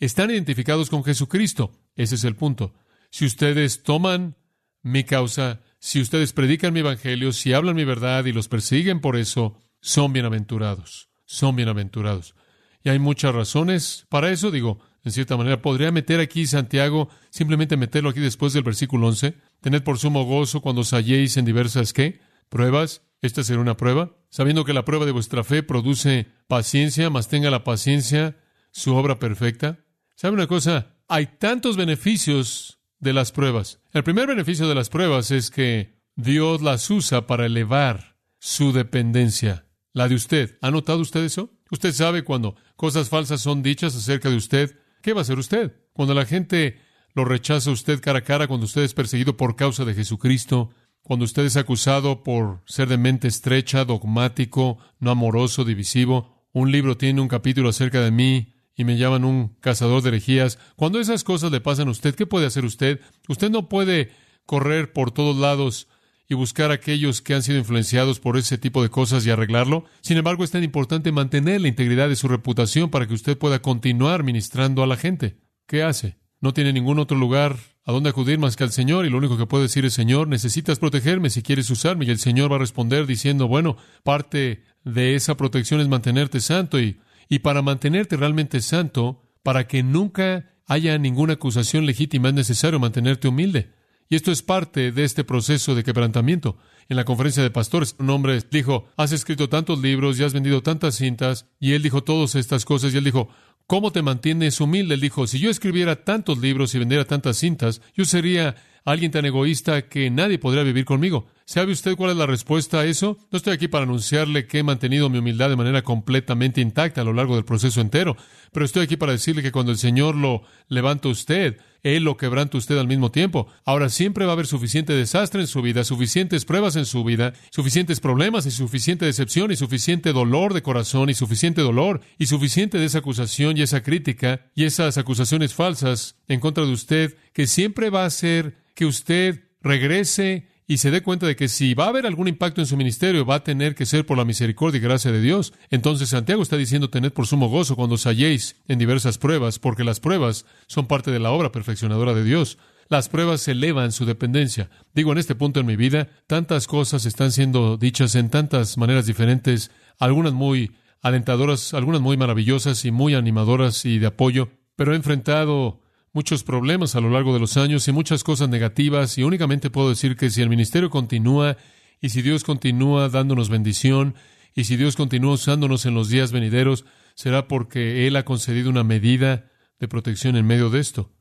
están 0.00 0.30
identificados 0.30 0.90
con 0.90 1.02
Jesucristo. 1.02 1.72
Ese 1.96 2.16
es 2.16 2.24
el 2.24 2.36
punto. 2.36 2.74
Si 3.08 3.24
ustedes 3.24 3.82
toman 3.84 4.36
mi 4.82 5.04
causa, 5.04 5.62
si 5.78 6.02
ustedes 6.02 6.34
predican 6.34 6.74
mi 6.74 6.80
evangelio, 6.80 7.32
si 7.32 7.54
hablan 7.54 7.76
mi 7.76 7.84
verdad 7.84 8.26
y 8.26 8.34
los 8.34 8.48
persiguen 8.48 9.00
por 9.00 9.16
eso, 9.16 9.56
son 9.80 10.12
bienaventurados, 10.12 11.08
son 11.24 11.56
bienaventurados. 11.56 12.34
Y 12.82 12.90
hay 12.90 12.98
muchas 12.98 13.34
razones 13.34 14.06
para 14.08 14.30
eso, 14.30 14.50
digo, 14.50 14.78
en 15.04 15.12
cierta 15.12 15.36
manera, 15.36 15.62
podría 15.62 15.90
meter 15.92 16.20
aquí 16.20 16.46
Santiago, 16.46 17.08
simplemente 17.30 17.76
meterlo 17.76 18.10
aquí 18.10 18.20
después 18.20 18.52
del 18.52 18.62
versículo 18.62 19.06
11, 19.08 19.34
tened 19.60 19.82
por 19.82 19.98
sumo 19.98 20.24
gozo 20.24 20.60
cuando 20.60 20.82
os 20.82 20.92
halléis 20.92 21.36
en 21.36 21.44
diversas, 21.44 21.92
¿qué? 21.92 22.20
Pruebas, 22.48 23.02
esta 23.22 23.42
será 23.42 23.60
una 23.60 23.76
prueba, 23.76 24.16
sabiendo 24.30 24.64
que 24.64 24.72
la 24.72 24.84
prueba 24.84 25.06
de 25.06 25.12
vuestra 25.12 25.44
fe 25.44 25.62
produce 25.62 26.26
paciencia, 26.46 27.10
más 27.10 27.28
tenga 27.28 27.50
la 27.50 27.64
paciencia 27.64 28.36
su 28.70 28.94
obra 28.94 29.18
perfecta. 29.18 29.78
¿Sabe 30.14 30.34
una 30.34 30.46
cosa? 30.46 30.96
Hay 31.08 31.26
tantos 31.38 31.76
beneficios 31.76 32.80
de 32.98 33.12
las 33.12 33.32
pruebas. 33.32 33.80
El 33.92 34.04
primer 34.04 34.26
beneficio 34.26 34.68
de 34.68 34.74
las 34.74 34.88
pruebas 34.88 35.30
es 35.30 35.50
que 35.50 35.98
Dios 36.16 36.60
las 36.60 36.90
usa 36.90 37.26
para 37.26 37.46
elevar 37.46 38.16
su 38.38 38.72
dependencia 38.72 39.67
la 39.98 40.08
de 40.08 40.14
usted. 40.14 40.56
¿Ha 40.62 40.70
notado 40.70 41.00
usted 41.00 41.24
eso? 41.24 41.50
Usted 41.72 41.92
sabe 41.92 42.22
cuando 42.22 42.54
cosas 42.76 43.08
falsas 43.08 43.42
son 43.42 43.62
dichas 43.62 43.96
acerca 43.96 44.30
de 44.30 44.36
usted, 44.36 44.78
¿qué 45.02 45.12
va 45.12 45.20
a 45.20 45.22
hacer 45.22 45.38
usted? 45.38 45.74
Cuando 45.92 46.14
la 46.14 46.24
gente 46.24 46.78
lo 47.14 47.24
rechaza 47.24 47.70
a 47.70 47.72
usted 47.72 48.00
cara 48.00 48.20
a 48.20 48.22
cara, 48.22 48.46
cuando 48.46 48.66
usted 48.66 48.82
es 48.82 48.94
perseguido 48.94 49.36
por 49.36 49.56
causa 49.56 49.84
de 49.84 49.94
Jesucristo, 49.94 50.70
cuando 51.02 51.24
usted 51.24 51.44
es 51.44 51.56
acusado 51.56 52.22
por 52.22 52.62
ser 52.64 52.88
de 52.88 52.96
mente 52.96 53.26
estrecha, 53.26 53.84
dogmático, 53.84 54.78
no 55.00 55.10
amoroso, 55.10 55.64
divisivo. 55.64 56.46
Un 56.52 56.70
libro 56.70 56.96
tiene 56.96 57.20
un 57.20 57.28
capítulo 57.28 57.68
acerca 57.68 58.00
de 58.00 58.12
mí 58.12 58.54
y 58.76 58.84
me 58.84 58.98
llaman 58.98 59.24
un 59.24 59.56
cazador 59.60 60.02
de 60.02 60.10
herejías. 60.10 60.60
Cuando 60.76 61.00
esas 61.00 61.24
cosas 61.24 61.50
le 61.50 61.60
pasan 61.60 61.88
a 61.88 61.90
usted, 61.90 62.14
¿qué 62.14 62.24
puede 62.24 62.46
hacer 62.46 62.64
usted? 62.64 63.00
Usted 63.26 63.50
no 63.50 63.68
puede 63.68 64.12
correr 64.46 64.92
por 64.92 65.10
todos 65.10 65.36
lados 65.36 65.88
y 66.28 66.34
buscar 66.34 66.70
a 66.70 66.74
aquellos 66.74 67.22
que 67.22 67.34
han 67.34 67.42
sido 67.42 67.58
influenciados 67.58 68.20
por 68.20 68.36
ese 68.36 68.58
tipo 68.58 68.82
de 68.82 68.90
cosas 68.90 69.24
y 69.24 69.30
arreglarlo. 69.30 69.84
Sin 70.02 70.18
embargo, 70.18 70.44
es 70.44 70.50
tan 70.50 70.62
importante 70.62 71.10
mantener 71.10 71.60
la 71.62 71.68
integridad 71.68 72.08
de 72.08 72.16
su 72.16 72.28
reputación 72.28 72.90
para 72.90 73.06
que 73.06 73.14
usted 73.14 73.38
pueda 73.38 73.62
continuar 73.62 74.22
ministrando 74.24 74.82
a 74.82 74.86
la 74.86 74.96
gente. 74.96 75.38
¿Qué 75.66 75.82
hace? 75.82 76.18
No 76.40 76.52
tiene 76.52 76.72
ningún 76.72 76.98
otro 76.98 77.16
lugar 77.16 77.56
a 77.84 77.92
donde 77.92 78.10
acudir 78.10 78.38
más 78.38 78.56
que 78.56 78.64
al 78.64 78.72
Señor 78.72 79.06
y 79.06 79.10
lo 79.10 79.16
único 79.16 79.38
que 79.38 79.46
puede 79.46 79.64
decir 79.64 79.86
es, 79.86 79.94
Señor, 79.94 80.28
necesitas 80.28 80.78
protegerme 80.78 81.30
si 81.30 81.42
quieres 81.42 81.70
usarme. 81.70 82.04
Y 82.04 82.10
el 82.10 82.18
Señor 82.18 82.52
va 82.52 82.56
a 82.56 82.60
responder 82.60 83.06
diciendo, 83.06 83.48
bueno, 83.48 83.78
parte 84.02 84.62
de 84.84 85.14
esa 85.14 85.36
protección 85.36 85.80
es 85.80 85.88
mantenerte 85.88 86.40
santo 86.40 86.78
y, 86.78 87.00
y 87.30 87.38
para 87.38 87.62
mantenerte 87.62 88.16
realmente 88.16 88.60
santo, 88.60 89.22
para 89.42 89.66
que 89.66 89.82
nunca 89.82 90.54
haya 90.66 90.98
ninguna 90.98 91.34
acusación 91.34 91.86
legítima, 91.86 92.28
es 92.28 92.34
necesario 92.34 92.78
mantenerte 92.78 93.28
humilde. 93.28 93.77
Y 94.08 94.16
esto 94.16 94.32
es 94.32 94.42
parte 94.42 94.90
de 94.90 95.04
este 95.04 95.24
proceso 95.24 95.74
de 95.74 95.84
quebrantamiento. 95.84 96.56
En 96.88 96.96
la 96.96 97.04
conferencia 97.04 97.42
de 97.42 97.50
pastores, 97.50 97.94
un 97.98 98.08
hombre 98.08 98.40
dijo, 98.50 98.88
has 98.96 99.12
escrito 99.12 99.48
tantos 99.48 99.80
libros 99.80 100.18
y 100.18 100.24
has 100.24 100.32
vendido 100.32 100.62
tantas 100.62 100.94
cintas, 100.94 101.46
y 101.60 101.72
él 101.72 101.82
dijo 101.82 102.02
todas 102.02 102.34
estas 102.34 102.64
cosas, 102.64 102.94
y 102.94 102.96
él 102.96 103.04
dijo, 103.04 103.28
¿cómo 103.66 103.92
te 103.92 104.00
mantienes 104.00 104.60
humilde? 104.62 104.94
Él 104.94 105.02
dijo, 105.02 105.26
si 105.26 105.38
yo 105.38 105.50
escribiera 105.50 106.04
tantos 106.04 106.38
libros 106.38 106.74
y 106.74 106.78
vendiera 106.78 107.04
tantas 107.04 107.36
cintas, 107.36 107.82
yo 107.94 108.06
sería 108.06 108.56
alguien 108.86 109.10
tan 109.10 109.26
egoísta 109.26 109.88
que 109.88 110.08
nadie 110.08 110.38
podría 110.38 110.62
vivir 110.62 110.86
conmigo. 110.86 111.26
¿Sabe 111.44 111.72
usted 111.72 111.94
cuál 111.94 112.12
es 112.12 112.16
la 112.16 112.24
respuesta 112.24 112.80
a 112.80 112.86
eso? 112.86 113.18
No 113.30 113.36
estoy 113.36 113.52
aquí 113.52 113.68
para 113.68 113.84
anunciarle 113.84 114.46
que 114.46 114.60
he 114.60 114.62
mantenido 114.62 115.10
mi 115.10 115.18
humildad 115.18 115.50
de 115.50 115.56
manera 115.56 115.82
completamente 115.82 116.62
intacta 116.62 117.02
a 117.02 117.04
lo 117.04 117.12
largo 117.12 117.34
del 117.34 117.44
proceso 117.44 117.82
entero, 117.82 118.16
pero 118.52 118.64
estoy 118.64 118.84
aquí 118.84 118.96
para 118.96 119.12
decirle 119.12 119.42
que 119.42 119.52
cuando 119.52 119.72
el 119.72 119.78
Señor 119.78 120.16
lo 120.16 120.42
levanta 120.68 121.08
usted, 121.08 121.58
Él 121.82 122.04
lo 122.04 122.16
quebranta 122.16 122.58
usted 122.58 122.78
al 122.78 122.88
mismo 122.88 123.10
tiempo. 123.10 123.46
Ahora 123.64 123.88
siempre 123.88 124.24
va 124.24 124.32
a 124.32 124.34
haber 124.34 124.46
suficiente 124.46 124.92
desastre 124.92 125.40
en 125.40 125.46
su 125.46 125.62
vida, 125.62 125.84
suficientes 125.84 126.44
pruebas 126.44 126.76
en 126.76 126.86
su 126.86 127.04
vida, 127.04 127.34
suficientes 127.50 128.00
problemas 128.00 128.46
y 128.46 128.50
suficiente 128.50 129.06
decepción 129.06 129.50
y 129.50 129.56
suficiente 129.56 130.12
dolor 130.12 130.54
de 130.54 130.62
corazón 130.62 131.10
y 131.10 131.14
suficiente 131.14 131.62
dolor 131.62 132.00
y 132.18 132.26
suficiente 132.26 132.78
de 132.78 132.86
esa 132.86 132.98
acusación 132.98 133.56
y 133.56 133.62
esa 133.62 133.82
crítica 133.82 134.46
y 134.54 134.64
esas 134.64 134.98
acusaciones 134.98 135.54
falsas 135.54 136.16
en 136.28 136.40
contra 136.40 136.64
de 136.64 136.72
usted 136.72 137.16
que 137.32 137.46
siempre 137.46 137.90
va 137.90 138.04
a 138.04 138.10
ser 138.10 138.56
que 138.74 138.86
usted 138.86 139.44
regrese 139.60 140.48
y 140.70 140.76
se 140.76 140.90
dé 140.90 141.02
cuenta 141.02 141.26
de 141.26 141.34
que 141.34 141.48
si 141.48 141.72
va 141.72 141.86
a 141.86 141.88
haber 141.88 142.06
algún 142.06 142.28
impacto 142.28 142.60
en 142.60 142.66
su 142.66 142.76
ministerio, 142.76 143.24
va 143.24 143.36
a 143.36 143.44
tener 143.44 143.74
que 143.74 143.86
ser 143.86 144.04
por 144.04 144.18
la 144.18 144.26
misericordia 144.26 144.76
y 144.76 144.82
gracia 144.82 145.10
de 145.10 145.22
Dios. 145.22 145.54
Entonces 145.70 146.10
Santiago 146.10 146.42
está 146.42 146.58
diciendo 146.58 146.90
tened 146.90 147.10
por 147.10 147.26
sumo 147.26 147.48
gozo 147.48 147.74
cuando 147.74 147.94
os 147.94 148.06
halléis 148.06 148.54
en 148.68 148.78
diversas 148.78 149.16
pruebas, 149.16 149.58
porque 149.58 149.82
las 149.82 149.98
pruebas 149.98 150.44
son 150.66 150.86
parte 150.86 151.10
de 151.10 151.20
la 151.20 151.30
obra 151.30 151.50
perfeccionadora 151.50 152.12
de 152.12 152.22
Dios. 152.22 152.58
Las 152.90 153.08
pruebas 153.08 153.48
elevan 153.48 153.92
su 153.92 154.04
dependencia. 154.04 154.68
Digo, 154.94 155.12
en 155.12 155.18
este 155.18 155.34
punto 155.34 155.60
en 155.60 155.66
mi 155.66 155.76
vida, 155.76 156.08
tantas 156.26 156.66
cosas 156.66 157.06
están 157.06 157.32
siendo 157.32 157.78
dichas 157.78 158.14
en 158.14 158.28
tantas 158.28 158.76
maneras 158.76 159.06
diferentes, 159.06 159.70
algunas 159.98 160.34
muy 160.34 160.72
alentadoras, 161.00 161.72
algunas 161.72 162.02
muy 162.02 162.18
maravillosas 162.18 162.84
y 162.84 162.90
muy 162.90 163.14
animadoras 163.14 163.86
y 163.86 163.98
de 163.98 164.08
apoyo, 164.08 164.50
pero 164.76 164.92
he 164.92 164.96
enfrentado 164.96 165.80
muchos 166.12 166.42
problemas 166.42 166.94
a 166.94 167.00
lo 167.00 167.10
largo 167.10 167.34
de 167.34 167.40
los 167.40 167.56
años 167.56 167.86
y 167.88 167.92
muchas 167.92 168.24
cosas 168.24 168.48
negativas 168.48 169.18
y 169.18 169.22
únicamente 169.22 169.70
puedo 169.70 169.90
decir 169.90 170.16
que 170.16 170.30
si 170.30 170.42
el 170.42 170.48
ministerio 170.48 170.90
continúa 170.90 171.56
y 172.00 172.10
si 172.10 172.22
Dios 172.22 172.44
continúa 172.44 173.08
dándonos 173.08 173.48
bendición 173.48 174.14
y 174.54 174.64
si 174.64 174.76
Dios 174.76 174.96
continúa 174.96 175.34
usándonos 175.34 175.86
en 175.86 175.94
los 175.94 176.08
días 176.08 176.32
venideros, 176.32 176.84
será 177.14 177.48
porque 177.48 178.06
Él 178.06 178.16
ha 178.16 178.24
concedido 178.24 178.70
una 178.70 178.84
medida 178.84 179.50
de 179.78 179.88
protección 179.88 180.36
en 180.36 180.46
medio 180.46 180.70
de 180.70 180.80
esto. 180.80 181.12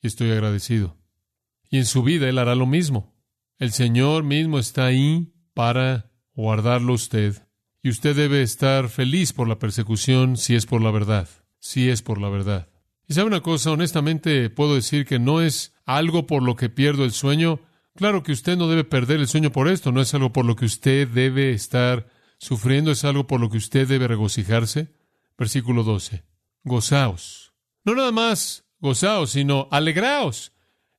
Y 0.00 0.08
estoy 0.08 0.30
agradecido. 0.32 0.96
Y 1.70 1.78
en 1.78 1.86
su 1.86 2.02
vida 2.02 2.28
Él 2.28 2.38
hará 2.38 2.54
lo 2.54 2.66
mismo. 2.66 3.14
El 3.58 3.72
Señor 3.72 4.24
mismo 4.24 4.58
está 4.58 4.86
ahí 4.86 5.32
para 5.54 6.10
guardarlo 6.34 6.94
usted. 6.94 7.46
Y 7.82 7.90
usted 7.90 8.16
debe 8.16 8.42
estar 8.42 8.88
feliz 8.88 9.32
por 9.32 9.48
la 9.48 9.58
persecución 9.58 10.36
si 10.36 10.54
es 10.54 10.66
por 10.66 10.82
la 10.82 10.90
verdad. 10.90 11.28
Si 11.60 11.88
es 11.88 12.02
por 12.02 12.20
la 12.20 12.28
verdad. 12.28 12.71
Sabe 13.12 13.26
una 13.26 13.42
cosa, 13.42 13.70
honestamente 13.70 14.48
puedo 14.50 14.74
decir 14.74 15.04
que 15.04 15.18
no 15.18 15.40
es 15.40 15.74
algo 15.84 16.26
por 16.26 16.42
lo 16.42 16.56
que 16.56 16.70
pierdo 16.70 17.04
el 17.04 17.12
sueño. 17.12 17.60
Claro 17.94 18.22
que 18.22 18.32
usted 18.32 18.56
no 18.56 18.68
debe 18.68 18.84
perder 18.84 19.20
el 19.20 19.28
sueño 19.28 19.52
por 19.52 19.68
esto, 19.68 19.92
no 19.92 20.00
es 20.00 20.14
algo 20.14 20.32
por 20.32 20.44
lo 20.44 20.56
que 20.56 20.64
usted 20.64 21.08
debe 21.08 21.52
estar 21.52 22.08
sufriendo, 22.38 22.90
es 22.90 23.04
algo 23.04 23.26
por 23.26 23.40
lo 23.40 23.50
que 23.50 23.58
usted 23.58 23.86
debe 23.86 24.08
regocijarse. 24.08 24.94
Versículo 25.36 25.82
12. 25.82 26.24
Gozaos. 26.64 27.52
No 27.84 27.94
nada 27.94 28.12
más 28.12 28.64
gozaos, 28.78 29.30
sino 29.30 29.68
alegraos. 29.70 30.52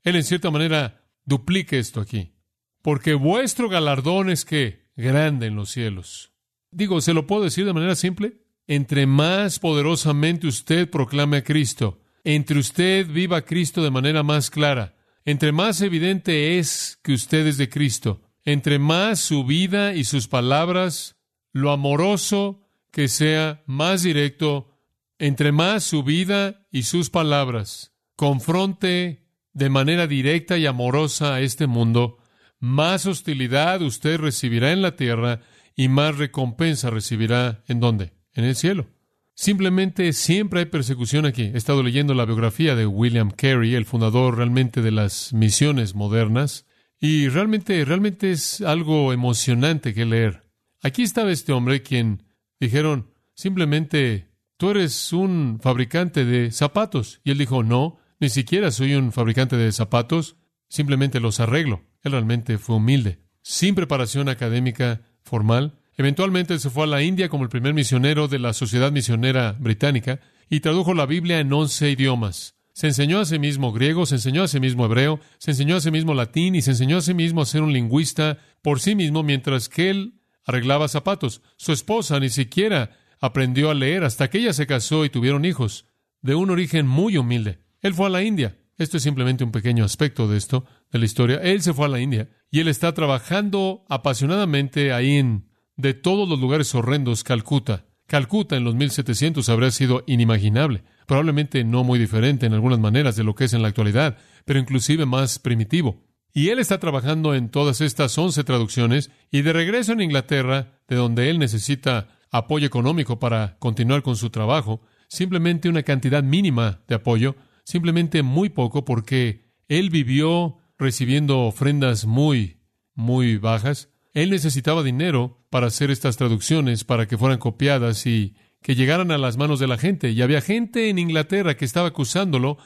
Él 0.04 0.16
en 0.16 0.24
cierta 0.24 0.52
manera 0.52 1.06
duplique 1.26 1.80
esto 1.80 2.02
aquí. 2.02 2.34
Porque 2.82 3.14
vuestro 3.14 3.70
galardón 3.70 4.30
es 4.30 4.46
que 4.46 4.90
grande 4.96 5.48
en 5.48 5.56
los 5.56 5.72
cielos. 5.72 6.32
Digo, 6.70 7.02
¿se 7.02 7.14
lo 7.14 7.28
puedo 7.28 7.44
decir 7.44 7.66
de 7.66 7.74
manera 7.74 7.96
simple? 7.96 8.44
entre 8.68 9.06
más 9.06 9.60
poderosamente 9.60 10.48
usted 10.48 10.90
proclame 10.90 11.38
a 11.38 11.44
Cristo, 11.44 12.00
entre 12.24 12.60
usted 12.60 13.08
viva 13.08 13.44
Cristo 13.44 13.84
de 13.84 13.92
manera 13.92 14.24
más 14.24 14.50
clara, 14.50 14.96
entre 15.26 15.52
más 15.52 15.82
evidente 15.82 16.60
es 16.60 17.00
que 17.04 17.14
usted 17.14 17.48
es 17.48 17.58
de 17.58 17.70
Cristo, 17.70 18.22
entre 18.44 18.80
más 18.80 19.20
su 19.20 19.46
vida 19.46 19.94
y 19.94 20.04
sus 20.04 20.28
palabras, 20.28 21.16
lo 21.52 21.72
amoroso 21.72 22.68
que 22.92 23.08
sea 23.08 23.64
más 23.66 24.04
directo, 24.04 24.70
entre 25.18 25.52
más 25.52 25.84
su 25.84 26.04
vida 26.04 26.68
y 26.72 26.84
sus 26.84 27.10
palabras 27.10 27.94
confronte 28.16 29.28
de 29.54 29.70
manera 29.70 30.08
directa 30.08 30.58
y 30.58 30.66
amorosa 30.66 31.36
a 31.36 31.42
este 31.42 31.68
mundo, 31.68 32.18
más 32.60 33.06
hostilidad 33.06 33.82
usted 33.82 34.20
recibirá 34.20 34.72
en 34.72 34.82
la 34.82 34.96
tierra 34.96 35.42
y 35.76 35.88
más 35.90 36.18
recompensa 36.18 36.90
recibirá 36.90 37.64
en 37.68 37.80
dónde? 37.80 38.14
en 38.36 38.46
el 38.46 38.56
cielo. 38.56 38.88
Simplemente 39.36 40.14
siempre 40.14 40.62
hay 40.62 40.66
persecución 40.68 41.26
aquí. 41.26 41.44
He 41.54 41.58
estado 41.58 41.82
leyendo 41.82 42.14
la 42.14 42.26
biografía 42.26 42.76
de 42.76 42.86
William 42.86 43.32
Carey, 43.32 43.74
el 43.74 43.86
fundador 43.86 44.38
realmente 44.38 44.82
de 44.82 44.92
las 44.92 45.34
misiones 45.34 45.96
modernas, 45.96 46.66
y 47.00 47.28
realmente, 47.28 47.84
realmente 47.84 48.32
es 48.32 48.62
algo 48.62 49.12
emocionante 49.12 49.94
que 49.94 50.06
leer. 50.06 50.44
Aquí 50.82 51.02
estaba 51.02 51.32
este 51.32 51.52
hombre 51.52 51.82
quien 51.82 52.24
dijeron 52.60 53.10
simplemente, 53.34 54.30
tú 54.58 54.70
eres 54.70 55.12
un 55.12 55.60
fabricante 55.62 56.24
de 56.24 56.52
zapatos. 56.52 57.20
Y 57.24 57.32
él 57.32 57.40
dijo, 57.40 57.64
no, 57.64 57.98
ni 58.20 58.30
siquiera 58.30 58.72
soy 58.72 58.94
un 58.96 59.12
fabricante 59.12 59.58
de 59.58 59.72
zapatos, 59.72 60.38
simplemente 60.70 61.20
los 61.20 61.40
arreglo. 61.40 61.84
Él 62.04 62.14
realmente 62.14 62.58
fue 62.58 62.78
humilde, 62.78 63.20
sin 63.42 63.76
preparación 63.76 64.30
académica 64.30 65.02
formal, 65.24 65.80
Eventualmente 65.98 66.58
se 66.60 66.70
fue 66.70 66.86
a 66.86 66.88
la 66.88 67.04
India 67.04 67.30
como 67.30 67.44
el 67.44 67.50
primer 67.50 67.74
misionero 67.74 68.28
de 68.28 68.40
la 68.40 68.54
Sociedad 68.54 68.92
Misionera 68.92 69.56
Británica 69.60 70.20
y 70.50 70.60
tradujo 70.60 70.94
la 70.94 71.06
Biblia 71.06 71.40
en 71.40 71.54
once 71.54 71.90
idiomas. 71.90 72.56
Se 72.74 72.88
enseñó 72.88 73.20
a 73.20 73.26
sí 73.26 73.38
mismo 73.38 73.72
griego, 73.72 74.08
se 74.08 74.16
enseñó 74.16 74.42
a 74.44 74.48
sí 74.48 74.60
mismo 74.60 74.86
hebreo, 74.86 75.20
se 75.38 75.52
enseñó 75.52 75.76
a 75.76 75.82
sí 75.82 75.92
mismo 75.92 76.16
latín 76.16 76.56
y 76.56 76.64
se 76.64 76.72
enseñó 76.72 76.98
a 76.98 77.02
sí 77.02 77.14
mismo 77.14 77.42
a 77.42 77.46
ser 77.46 77.62
un 77.62 77.72
lingüista 77.72 78.40
por 78.64 78.80
sí 78.80 78.96
mismo 78.96 79.22
mientras 79.22 79.70
que 79.70 79.92
él 79.92 80.22
arreglaba 80.44 80.88
zapatos. 80.88 81.42
Su 81.58 81.72
esposa 81.72 82.20
ni 82.20 82.30
siquiera 82.30 82.98
aprendió 83.20 83.70
a 83.70 83.76
leer 83.76 84.04
hasta 84.04 84.30
que 84.30 84.40
ella 84.40 84.54
se 84.54 84.66
casó 84.66 85.06
y 85.06 85.10
tuvieron 85.10 85.46
hijos, 85.46 85.86
de 86.22 86.34
un 86.34 86.50
origen 86.50 86.88
muy 86.88 87.18
humilde. 87.18 87.60
Él 87.82 87.94
fue 87.94 88.08
a 88.08 88.10
la 88.10 88.24
India. 88.24 88.58
Esto 88.78 88.98
es 88.98 89.04
simplemente 89.04 89.44
un 89.44 89.52
pequeño 89.52 89.86
aspecto 89.86 90.28
de 90.28 90.38
esto, 90.38 90.66
de 90.92 90.98
la 90.98 91.06
historia. 91.06 91.38
Él 91.44 91.62
se 91.62 91.74
fue 91.74 91.86
a 91.86 91.90
la 91.90 92.00
India 92.00 92.30
y 92.50 92.60
él 92.60 92.68
está 92.68 92.94
trabajando 92.94 93.86
apasionadamente 93.88 94.92
ahí 94.94 95.18
en 95.18 95.53
de 95.76 95.94
todos 95.94 96.28
los 96.28 96.40
lugares 96.40 96.74
horrendos, 96.76 97.24
Calcuta. 97.24 97.86
Calcuta 98.08 98.58
en 98.58 98.64
los 98.64 98.76
1700 98.76 99.48
habría 99.50 99.72
sido 99.72 100.04
inimaginable, 100.08 100.84
probablemente 101.08 101.64
no 101.64 101.84
muy 101.84 101.98
diferente 102.00 102.46
en 102.46 102.54
algunas 102.54 102.80
maneras 102.80 103.16
de 103.16 103.24
lo 103.24 103.34
que 103.34 103.46
es 103.46 103.54
en 103.54 103.62
la 103.62 103.70
actualidad, 103.70 104.18
pero 104.46 104.60
inclusive 104.60 105.06
más 105.06 105.40
primitivo. 105.40 106.04
Y 106.34 106.50
él 106.50 106.60
está 106.60 106.80
trabajando 106.80 107.36
en 107.36 107.50
todas 107.50 107.80
estas 107.82 108.18
once 108.18 108.44
traducciones 108.44 109.12
y 109.32 109.42
de 109.42 109.54
regreso 109.54 109.94
en 109.94 110.02
Inglaterra, 110.02 110.80
de 110.88 110.96
donde 110.96 111.30
él 111.30 111.40
necesita 111.40 112.20
apoyo 112.32 112.66
económico 112.66 113.20
para 113.20 113.58
continuar 113.60 114.02
con 114.02 114.16
su 114.16 114.32
trabajo, 114.32 114.82
simplemente 115.08 115.70
una 115.70 115.84
cantidad 115.84 116.24
mínima 116.24 116.82
de 116.88 116.96
apoyo, 116.96 117.36
simplemente 117.64 118.24
muy 118.24 118.50
poco 118.50 118.84
porque 118.84 119.54
él 119.68 119.92
vivió 119.92 120.58
recibiendo 120.78 121.42
ofrendas 121.42 122.06
muy, 122.06 122.58
muy 122.96 123.38
bajas, 123.38 123.93
él 124.14 124.30
necesitaba 124.30 124.84
dinero 124.84 125.44
para 125.50 125.68
hacer 125.68 125.92
estas 125.92 126.18
traducciones, 126.18 126.84
para 126.84 127.08
que 127.08 127.18
fueran 127.18 127.40
copiadas 127.40 128.06
y 128.06 128.36
que 128.62 128.76
llegaran 128.76 129.12
a 129.12 129.18
las 129.18 129.38
manos 129.38 129.60
de 129.60 129.68
la 129.68 129.78
gente. 129.78 130.12
Y 130.12 130.22
había 130.22 130.42
gente 130.42 130.90
en 130.90 131.00
Inglaterra 131.00 131.58
que 131.58 131.66
estaba 131.66 131.90
acusándolo 131.90 132.58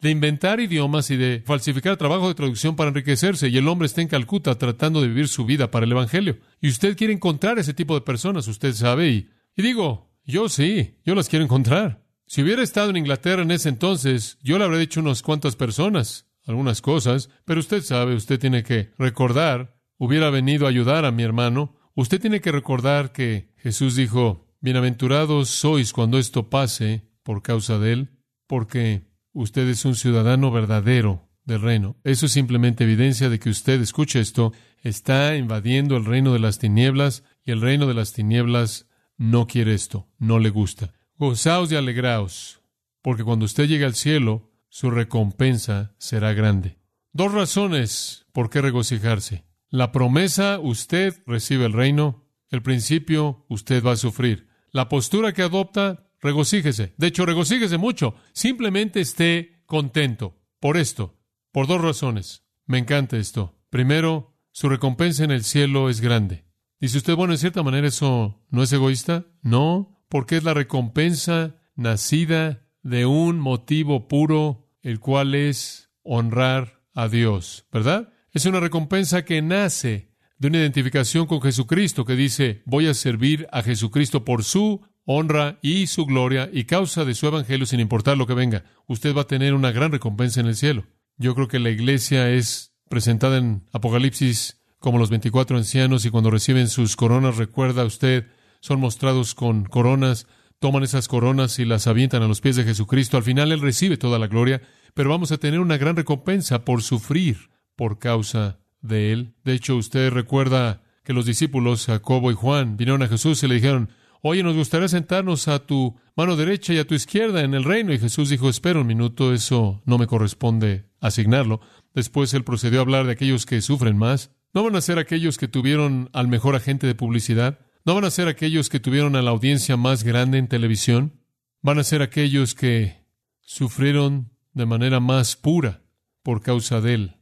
de 0.00 0.10
inventar 0.10 0.60
idiomas 0.60 1.10
y 1.10 1.16
de 1.16 1.42
falsificar 1.46 1.96
trabajo 1.96 2.28
de 2.28 2.34
traducción 2.34 2.76
para 2.76 2.88
enriquecerse. 2.88 3.48
Y 3.48 3.56
el 3.56 3.68
hombre 3.68 3.86
está 3.86 4.02
en 4.02 4.08
Calcuta 4.08 4.58
tratando 4.58 5.00
de 5.00 5.08
vivir 5.08 5.28
su 5.28 5.46
vida 5.46 5.70
para 5.70 5.86
el 5.86 5.92
Evangelio. 5.92 6.38
Y 6.60 6.68
usted 6.68 6.96
quiere 6.96 7.12
encontrar 7.12 7.58
ese 7.58 7.72
tipo 7.72 7.94
de 7.94 8.02
personas, 8.02 8.48
usted 8.48 8.72
sabe. 8.74 9.08
Y, 9.08 9.30
y 9.56 9.62
digo, 9.62 10.12
yo 10.24 10.48
sí, 10.48 10.98
yo 11.04 11.14
las 11.14 11.28
quiero 11.28 11.44
encontrar. 11.44 12.04
Si 12.26 12.42
hubiera 12.42 12.62
estado 12.62 12.90
en 12.90 12.96
Inglaterra 12.96 13.42
en 13.42 13.52
ese 13.52 13.68
entonces, 13.68 14.38
yo 14.42 14.58
le 14.58 14.64
habría 14.64 14.80
dicho 14.80 15.00
unas 15.00 15.22
cuantas 15.22 15.54
personas, 15.54 16.26
algunas 16.44 16.82
cosas, 16.82 17.30
pero 17.44 17.60
usted 17.60 17.82
sabe, 17.82 18.14
usted 18.14 18.40
tiene 18.40 18.64
que 18.64 18.90
recordar 18.98 19.75
hubiera 19.98 20.30
venido 20.30 20.66
a 20.66 20.70
ayudar 20.70 21.04
a 21.04 21.12
mi 21.12 21.22
hermano, 21.22 21.74
usted 21.94 22.20
tiene 22.20 22.40
que 22.40 22.52
recordar 22.52 23.12
que 23.12 23.52
Jesús 23.56 23.96
dijo, 23.96 24.46
Bienaventurados 24.60 25.50
sois 25.50 25.92
cuando 25.92 26.18
esto 26.18 26.50
pase 26.50 27.08
por 27.22 27.42
causa 27.42 27.78
de 27.78 27.92
él, 27.92 28.10
porque 28.46 29.02
usted 29.32 29.68
es 29.68 29.84
un 29.84 29.94
ciudadano 29.94 30.50
verdadero 30.50 31.28
del 31.44 31.60
reino. 31.60 31.96
Eso 32.04 32.26
es 32.26 32.32
simplemente 32.32 32.84
evidencia 32.84 33.28
de 33.28 33.38
que 33.38 33.50
usted, 33.50 33.80
escuche 33.80 34.20
esto, 34.20 34.52
está 34.82 35.36
invadiendo 35.36 35.96
el 35.96 36.04
reino 36.04 36.32
de 36.32 36.40
las 36.40 36.58
tinieblas 36.58 37.22
y 37.44 37.52
el 37.52 37.60
reino 37.60 37.86
de 37.86 37.94
las 37.94 38.12
tinieblas 38.12 38.88
no 39.16 39.46
quiere 39.46 39.74
esto, 39.74 40.08
no 40.18 40.38
le 40.38 40.50
gusta. 40.50 40.92
Gozaos 41.16 41.70
y 41.72 41.76
alegraos, 41.76 42.60
porque 43.02 43.24
cuando 43.24 43.44
usted 43.44 43.68
llegue 43.68 43.84
al 43.84 43.94
cielo, 43.94 44.50
su 44.68 44.90
recompensa 44.90 45.94
será 45.98 46.32
grande. 46.34 46.78
Dos 47.12 47.32
razones 47.32 48.26
por 48.32 48.50
qué 48.50 48.60
regocijarse. 48.60 49.45
La 49.70 49.92
promesa, 49.92 50.58
usted 50.60 51.22
recibe 51.26 51.66
el 51.66 51.72
reino. 51.72 52.24
El 52.50 52.62
principio, 52.62 53.44
usted 53.48 53.82
va 53.84 53.92
a 53.92 53.96
sufrir. 53.96 54.48
La 54.70 54.88
postura 54.88 55.32
que 55.32 55.42
adopta, 55.42 56.08
regocíjese. 56.20 56.94
De 56.96 57.08
hecho, 57.08 57.26
regocíjese 57.26 57.76
mucho. 57.76 58.14
Simplemente 58.32 59.00
esté 59.00 59.62
contento. 59.66 60.38
Por 60.60 60.76
esto, 60.76 61.18
por 61.52 61.66
dos 61.66 61.80
razones. 61.80 62.44
Me 62.66 62.78
encanta 62.78 63.16
esto. 63.16 63.58
Primero, 63.70 64.36
su 64.52 64.68
recompensa 64.68 65.24
en 65.24 65.30
el 65.30 65.44
cielo 65.44 65.90
es 65.90 66.00
grande. 66.00 66.44
Dice 66.80 66.98
usted, 66.98 67.14
bueno, 67.16 67.32
en 67.32 67.38
cierta 67.38 67.62
manera 67.62 67.88
eso 67.88 68.42
no 68.50 68.62
es 68.62 68.72
egoísta. 68.72 69.26
No, 69.42 70.04
porque 70.08 70.36
es 70.36 70.44
la 70.44 70.54
recompensa 70.54 71.56
nacida 71.74 72.66
de 72.82 73.06
un 73.06 73.40
motivo 73.40 74.08
puro, 74.08 74.70
el 74.82 75.00
cual 75.00 75.34
es 75.34 75.90
honrar 76.02 76.82
a 76.94 77.08
Dios, 77.08 77.66
¿verdad? 77.72 78.12
Es 78.36 78.44
una 78.44 78.60
recompensa 78.60 79.24
que 79.24 79.40
nace 79.40 80.10
de 80.36 80.48
una 80.48 80.58
identificación 80.58 81.24
con 81.24 81.40
Jesucristo, 81.40 82.04
que 82.04 82.16
dice, 82.16 82.60
voy 82.66 82.86
a 82.86 82.92
servir 82.92 83.48
a 83.50 83.62
Jesucristo 83.62 84.26
por 84.26 84.44
su 84.44 84.82
honra 85.06 85.58
y 85.62 85.86
su 85.86 86.04
gloria 86.04 86.50
y 86.52 86.64
causa 86.64 87.06
de 87.06 87.14
su 87.14 87.26
evangelio 87.26 87.64
sin 87.64 87.80
importar 87.80 88.18
lo 88.18 88.26
que 88.26 88.34
venga. 88.34 88.64
Usted 88.88 89.16
va 89.16 89.22
a 89.22 89.26
tener 89.26 89.54
una 89.54 89.72
gran 89.72 89.90
recompensa 89.90 90.40
en 90.40 90.48
el 90.48 90.54
cielo. 90.54 90.84
Yo 91.16 91.34
creo 91.34 91.48
que 91.48 91.58
la 91.58 91.70
iglesia 91.70 92.28
es 92.28 92.74
presentada 92.90 93.38
en 93.38 93.64
Apocalipsis 93.72 94.60
como 94.80 94.98
los 94.98 95.08
24 95.08 95.56
ancianos 95.56 96.04
y 96.04 96.10
cuando 96.10 96.30
reciben 96.30 96.68
sus 96.68 96.94
coronas, 96.94 97.38
recuerda 97.38 97.86
usted, 97.86 98.26
son 98.60 98.80
mostrados 98.80 99.34
con 99.34 99.64
coronas, 99.64 100.26
toman 100.58 100.82
esas 100.82 101.08
coronas 101.08 101.58
y 101.58 101.64
las 101.64 101.86
avientan 101.86 102.22
a 102.22 102.28
los 102.28 102.42
pies 102.42 102.56
de 102.56 102.64
Jesucristo. 102.64 103.16
Al 103.16 103.22
final 103.22 103.50
Él 103.50 103.62
recibe 103.62 103.96
toda 103.96 104.18
la 104.18 104.26
gloria, 104.26 104.60
pero 104.92 105.08
vamos 105.08 105.32
a 105.32 105.38
tener 105.38 105.58
una 105.58 105.78
gran 105.78 105.96
recompensa 105.96 106.66
por 106.66 106.82
sufrir 106.82 107.55
por 107.76 107.98
causa 107.98 108.58
de 108.80 109.12
Él. 109.12 109.34
De 109.44 109.52
hecho, 109.52 109.76
usted 109.76 110.10
recuerda 110.10 110.82
que 111.04 111.12
los 111.12 111.26
discípulos, 111.26 111.86
Jacobo 111.86 112.30
y 112.30 112.34
Juan, 112.34 112.76
vinieron 112.76 113.02
a 113.02 113.08
Jesús 113.08 113.42
y 113.42 113.48
le 113.48 113.56
dijeron, 113.56 113.90
Oye, 114.28 114.42
nos 114.42 114.56
gustaría 114.56 114.88
sentarnos 114.88 115.46
a 115.46 115.60
tu 115.66 115.94
mano 116.16 116.34
derecha 116.34 116.72
y 116.72 116.78
a 116.78 116.86
tu 116.86 116.94
izquierda 116.94 117.42
en 117.42 117.54
el 117.54 117.62
reino. 117.62 117.92
Y 117.92 117.98
Jesús 118.00 118.28
dijo, 118.28 118.48
espera 118.48 118.80
un 118.80 118.86
minuto, 118.88 119.32
eso 119.32 119.82
no 119.84 119.98
me 119.98 120.08
corresponde 120.08 120.86
asignarlo. 121.00 121.60
Después 121.94 122.34
él 122.34 122.42
procedió 122.42 122.80
a 122.80 122.82
hablar 122.82 123.06
de 123.06 123.12
aquellos 123.12 123.46
que 123.46 123.62
sufren 123.62 123.96
más. 123.96 124.32
¿No 124.52 124.64
van 124.64 124.74
a 124.74 124.80
ser 124.80 124.98
aquellos 124.98 125.38
que 125.38 125.46
tuvieron 125.46 126.10
al 126.12 126.26
mejor 126.26 126.56
agente 126.56 126.88
de 126.88 126.96
publicidad? 126.96 127.60
¿No 127.84 127.94
van 127.94 128.04
a 128.04 128.10
ser 128.10 128.26
aquellos 128.26 128.68
que 128.68 128.80
tuvieron 128.80 129.14
a 129.14 129.22
la 129.22 129.30
audiencia 129.30 129.76
más 129.76 130.02
grande 130.02 130.38
en 130.38 130.48
televisión? 130.48 131.20
Van 131.62 131.78
a 131.78 131.84
ser 131.84 132.02
aquellos 132.02 132.56
que 132.56 133.04
sufrieron 133.42 134.32
de 134.54 134.66
manera 134.66 134.98
más 134.98 135.36
pura 135.36 135.82
por 136.24 136.42
causa 136.42 136.80
de 136.80 136.94
él, 136.94 137.16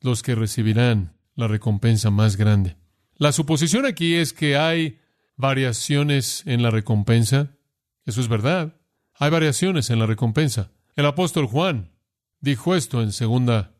los 0.00 0.22
que 0.22 0.34
recibirán 0.34 1.16
la 1.34 1.48
recompensa 1.48 2.10
más 2.10 2.36
grande. 2.36 2.76
La 3.14 3.32
suposición 3.32 3.86
aquí 3.86 4.14
es 4.14 4.32
que 4.32 4.56
hay 4.56 4.98
variaciones 5.36 6.42
en 6.46 6.62
la 6.62 6.70
recompensa. 6.70 7.56
Eso 8.04 8.20
es 8.20 8.28
verdad. 8.28 8.76
Hay 9.14 9.30
variaciones 9.30 9.90
en 9.90 9.98
la 9.98 10.06
recompensa. 10.06 10.70
El 10.96 11.06
apóstol 11.06 11.46
Juan 11.46 11.92
dijo 12.40 12.74
esto 12.74 13.02
en 13.02 13.12
segunda 13.12 13.74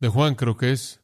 de 0.00 0.08
Juan, 0.08 0.34
creo 0.34 0.56
que 0.56 0.72
es. 0.72 1.02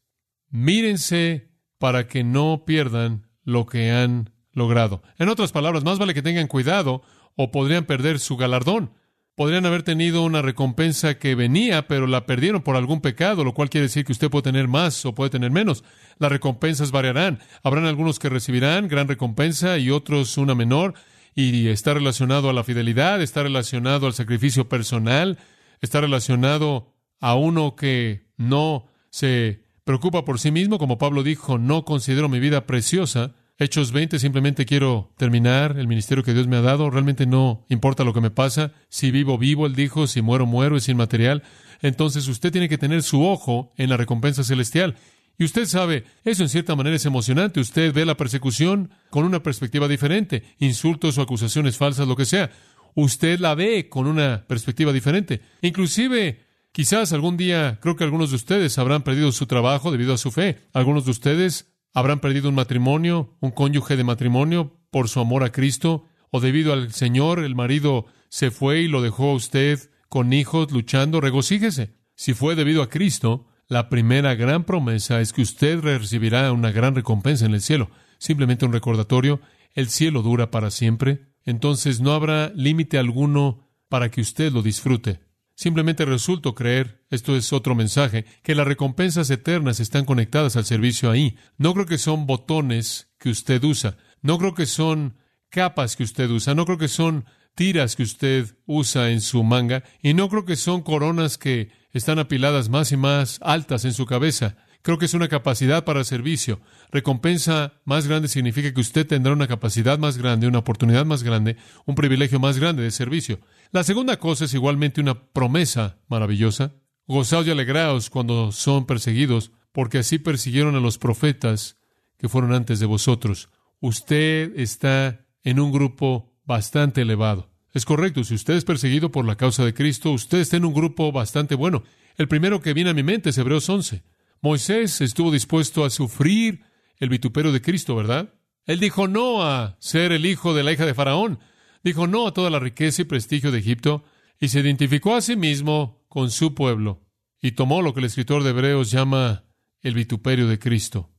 Mírense 0.49 1.51
para 1.79 2.07
que 2.07 2.25
no 2.25 2.65
pierdan 2.65 3.27
lo 3.43 3.67
que 3.67 3.91
han 3.91 4.33
logrado. 4.53 5.03
En 5.19 5.29
otras 5.29 5.53
palabras, 5.53 5.85
más 5.85 5.99
vale 5.99 6.15
que 6.15 6.23
tengan 6.23 6.47
cuidado 6.47 7.03
o 7.37 7.51
podrían 7.51 7.85
perder 7.87 8.21
su 8.21 8.37
galardón. 8.37 8.93
Podrían 9.35 9.65
haber 9.65 9.83
tenido 9.83 10.25
una 10.25 10.43
recompensa 10.43 11.19
que 11.19 11.35
venía, 11.35 11.89
pero 11.89 12.07
la 12.07 12.27
perdieron 12.27 12.61
por 12.61 12.77
algún 12.77 13.01
pecado, 13.01 13.45
lo 13.45 13.55
cual 13.55 13.71
quiere 13.71 13.87
decir 13.87 14.05
que 14.05 14.13
usted 14.13 14.31
puede 14.31 14.43
tener 14.43 14.69
más 14.69 15.07
o 15.07 15.15
puede 15.15 15.31
tener 15.31 15.51
menos. 15.51 15.85
Las 16.19 16.31
recompensas 16.31 16.91
variarán. 16.91 17.39
Habrán 17.63 17.87
algunos 17.87 18.19
que 18.19 18.29
recibirán 18.29 18.89
gran 18.89 19.09
recompensa 19.09 19.79
y 19.79 19.91
otros 19.91 20.37
una 20.37 20.55
menor, 20.55 20.95
y 21.35 21.69
está 21.69 21.95
relacionado 21.95 22.51
a 22.51 22.53
la 22.53 22.63
fidelidad, 22.63 23.23
está 23.23 23.43
relacionado 23.43 24.07
al 24.07 24.13
sacrificio 24.13 24.69
personal, 24.69 25.39
está 25.81 26.03
relacionado 26.03 26.93
a 27.19 27.35
uno 27.35 27.75
que 27.75 28.27
no 28.37 28.87
se 29.09 29.65
preocupa 29.85 30.27
por 30.27 30.39
sí 30.41 30.51
mismo, 30.51 30.79
como 30.79 30.99
Pablo 30.99 31.23
dijo, 31.23 31.57
no 31.57 31.87
considero 31.87 32.29
mi 32.29 32.39
vida 32.39 32.67
preciosa, 32.67 33.35
Hechos 33.63 33.93
20, 33.93 34.19
simplemente 34.19 34.67
quiero 34.67 35.13
terminar 35.17 35.79
el 35.79 35.87
ministerio 35.87 36.25
que 36.25 36.35
Dios 36.35 36.49
me 36.49 36.57
ha 36.57 36.63
dado. 36.63 36.91
Realmente 36.91 37.27
no 37.27 37.65
importa 37.69 38.03
lo 38.03 38.13
que 38.13 38.21
me 38.21 38.33
pasa. 38.33 38.73
Si 38.89 39.13
vivo, 39.13 39.39
vivo, 39.39 39.67
Él 39.67 39.77
dijo. 39.77 40.09
Si 40.09 40.21
muero, 40.21 40.47
muero, 40.47 40.77
es 40.77 40.89
inmaterial. 40.89 41.45
Entonces 41.81 42.27
usted 42.27 42.51
tiene 42.51 42.69
que 42.69 42.77
tener 42.77 43.05
su 43.05 43.25
ojo 43.25 43.73
en 43.77 43.89
la 43.89 43.97
recompensa 43.97 44.43
celestial. 44.43 44.97
Y 45.39 45.45
usted 45.45 45.67
sabe, 45.67 46.05
eso 46.25 46.43
en 46.43 46.49
cierta 46.49 46.75
manera 46.75 46.97
es 46.97 47.07
emocionante. 47.07 47.61
Usted 47.61 47.93
ve 47.93 48.05
la 48.05 48.17
persecución 48.17 48.91
con 49.11 49.25
una 49.25 49.43
perspectiva 49.43 49.87
diferente. 49.87 50.43
Insultos 50.59 51.17
o 51.19 51.23
acusaciones 51.23 51.77
falsas, 51.77 52.09
lo 52.09 52.17
que 52.17 52.25
sea. 52.25 52.51
Usted 52.95 53.39
la 53.39 53.55
ve 53.55 53.89
con 53.89 54.09
una 54.09 54.45
perspectiva 54.47 54.93
diferente. 54.93 55.41
Inclusive, 55.63 56.41
quizás 56.73 57.13
algún 57.13 57.37
día, 57.37 57.79
creo 57.81 57.97
que 57.97 58.05
algunos 58.05 58.31
de 58.31 58.37
ustedes 58.37 58.77
habrán 58.79 59.03
perdido 59.03 59.31
su 59.31 59.47
trabajo 59.47 59.93
debido 59.93 60.15
a 60.15 60.19
su 60.19 60.33
fe. 60.33 60.59
Algunos 60.73 61.05
de 61.05 61.13
ustedes 61.13 61.72
habrán 61.95 62.21
perdido 62.21 62.49
un 62.49 62.55
matrimonio, 62.55 63.37
un 63.41 63.51
cónyuge 63.51 63.97
de 63.97 64.05
matrimonio 64.05 64.77
por 64.91 65.09
su 65.09 65.21
amor 65.21 65.45
a 65.45 65.53
Cristo, 65.53 66.07
o 66.31 66.41
debido 66.41 66.73
al 66.73 66.93
Señor 66.93 67.41
el 67.41 67.55
marido 67.55 68.07
se 68.29 68.51
fue 68.51 68.81
y 68.81 68.89
lo 68.89 69.03
dejó 69.03 69.31
a 69.31 69.35
usted 69.35 69.91
con 70.09 70.33
hijos 70.33 70.71
luchando, 70.73 71.21
regocíjese. 71.21 71.95
Si 72.15 72.35
fue 72.35 72.55
debido 72.55 72.83
a 72.83 72.89
Cristo, 72.89 73.47
la 73.69 73.89
primera 73.89 74.35
gran 74.35 74.65
promesa 74.65 75.21
es 75.21 75.33
que 75.33 75.43
usted 75.43 75.81
recibirá 75.81 76.53
una 76.53 76.71
gran 76.71 76.95
recompensa 76.95 77.47
en 77.47 77.55
el 77.55 77.63
cielo. 77.63 77.91
Simplemente 78.19 78.65
un 78.65 78.73
recordatorio, 78.73 79.41
el 79.75 79.89
cielo 79.89 80.23
dura 80.23 80.51
para 80.51 80.71
siempre, 80.71 81.33
entonces 81.45 82.01
no 82.01 82.13
habrá 82.13 82.53
límite 82.55 82.99
alguno 82.99 83.69
para 83.89 84.11
que 84.11 84.21
usted 84.21 84.53
lo 84.53 84.63
disfrute. 84.63 85.21
Simplemente 85.55 86.05
resulto 86.05 86.55
creer, 86.55 87.05
esto 87.11 87.37
es 87.37 87.53
otro 87.53 87.75
mensaje, 87.75 88.25
que 88.43 88.55
las 88.55 88.67
recompensas 88.67 89.31
eternas 89.31 89.81
están 89.81 90.05
conectadas 90.05 90.57
al 90.57 90.65
servicio 90.65 91.11
ahí. 91.11 91.37
No 91.59 91.75
creo 91.75 91.87
que 91.87 91.99
son 91.99 92.27
botones 92.27 93.13
que 93.19 93.31
usted 93.31 93.63
usa, 93.63 93.97
no 94.23 94.39
creo 94.39 94.55
que 94.55 94.67
son 94.67 95.19
capas 95.51 95.97
que 95.97 96.05
usted 96.05 96.31
usa, 96.31 96.55
no 96.55 96.65
creo 96.65 96.79
que 96.79 96.89
son 96.89 97.27
tiras 97.55 97.97
que 97.97 98.03
usted 98.03 98.57
usa 98.65 99.11
en 99.11 99.21
su 99.21 99.45
manga, 99.45 99.85
y 100.03 100.15
no 100.15 100.29
creo 100.29 100.45
que 100.45 100.57
son 100.57 100.83
coronas 100.83 101.37
que 101.37 101.71
están 101.93 102.19
apiladas 102.19 102.71
más 102.71 102.91
y 102.93 102.97
más 102.97 103.39
altas 103.43 103.85
en 103.85 103.93
su 103.93 104.07
cabeza. 104.07 104.57
Creo 104.83 104.99
que 104.99 105.05
es 105.05 105.15
una 105.15 105.29
capacidad 105.29 105.85
para 105.85 106.03
servicio. 106.03 106.61
Recompensa 106.91 107.75
más 107.85 108.09
grande 108.09 108.27
significa 108.27 108.75
que 108.75 108.81
usted 108.81 109.07
tendrá 109.07 109.33
una 109.33 109.47
capacidad 109.47 109.97
más 109.97 110.19
grande, 110.19 110.49
una 110.49 110.59
oportunidad 110.59 111.05
más 111.07 111.23
grande, 111.23 111.57
un 111.87 111.95
privilegio 111.95 112.41
más 112.41 112.59
grande 112.59 112.83
de 112.83 112.91
servicio. 112.91 113.39
La 113.73 113.85
segunda 113.85 114.19
cosa 114.19 114.45
es 114.45 114.53
igualmente 114.53 115.01
una 115.01 115.33
promesa 115.33 115.99
maravillosa. 116.07 116.75
Gozaos 117.07 117.47
y 117.47 117.53
alegraos 117.53 118.11
cuando 118.11 118.53
son 118.53 118.85
perseguidos, 118.85 119.51
porque 119.73 119.97
así 119.97 120.19
persiguieron 120.19 120.77
a 120.77 120.81
los 120.81 120.99
profetas 120.99 121.79
que 122.19 122.29
fueron 122.29 122.53
antes 122.53 122.81
de 122.81 122.87
vosotros. 122.87 123.49
Usted 123.81 124.53
está 124.61 125.25
en 125.43 125.59
un 125.59 125.73
grupo 125.73 126.35
bastante 126.45 127.01
elevado. 127.01 127.51
Es 127.73 127.87
correcto, 127.87 128.25
si 128.25 128.35
usted 128.35 128.55
es 128.55 128.67
perseguido 128.67 129.11
por 129.11 129.25
la 129.25 129.37
causa 129.37 129.65
de 129.65 129.73
Cristo, 129.73 130.13
usted 130.13 130.41
está 130.41 130.59
en 130.59 130.67
un 130.67 130.75
grupo 130.75 131.11
bastante 131.11 131.55
bueno. 131.55 131.83
El 132.19 132.29
primero 132.29 132.61
que 132.61 132.75
viene 132.75 132.91
a 132.91 132.95
mi 132.95 133.03
mente 133.03 133.31
es 133.31 133.39
Hebreos 133.39 133.71
11. 133.71 134.03
Moisés 134.43 135.01
estuvo 135.01 135.33
dispuesto 135.33 135.87
a 135.87 135.91
sufrir 135.91 136.63
el 136.99 137.09
vituperio 137.09 137.53
de 137.53 137.63
Cristo, 137.63 137.97
¿verdad? 137.97 138.35
Él 138.67 138.81
dijo 138.81 139.09
no 139.09 139.43
a 139.43 139.79
ser 139.81 140.13
el 140.13 140.27
hijo 140.27 140.53
de 140.53 140.63
la 140.63 140.73
hija 140.73 140.85
de 140.85 140.93
Faraón, 140.93 141.39
dijo 141.83 142.07
no 142.07 142.27
a 142.27 142.35
toda 142.35 142.51
la 142.51 142.59
riqueza 142.59 143.03
y 143.03 143.07
prestigio 143.07 143.51
de 143.51 143.59
Egipto, 143.59 144.05
y 144.41 144.49
se 144.49 144.61
identificó 144.61 145.15
a 145.15 145.21
sí 145.21 145.37
mismo 145.37 146.05
con 146.09 146.31
su 146.31 146.55
pueblo, 146.55 147.03
y 147.41 147.53
tomó 147.53 147.83
lo 147.83 147.95
que 147.95 148.01
el 148.01 148.07
escritor 148.07 148.43
de 148.43 148.51
Hebreos 148.51 148.91
llama 148.91 149.45
el 149.81 149.95
vituperio 149.95 150.49
de 150.49 150.59
Cristo. 150.59 151.11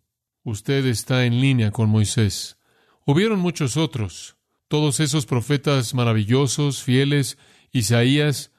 Usted 0.44 0.86
está 0.86 1.26
en 1.26 1.40
línea 1.40 1.72
con 1.72 1.90
Moisés. 1.90 2.58
Hubieron 3.06 3.40
muchos 3.40 3.78
otros, 3.78 4.38
todos 4.68 5.00
esos 5.00 5.26
profetas 5.26 5.94
maravillosos, 5.94 6.84
fieles, 6.84 7.38
Isaías, 7.72 8.52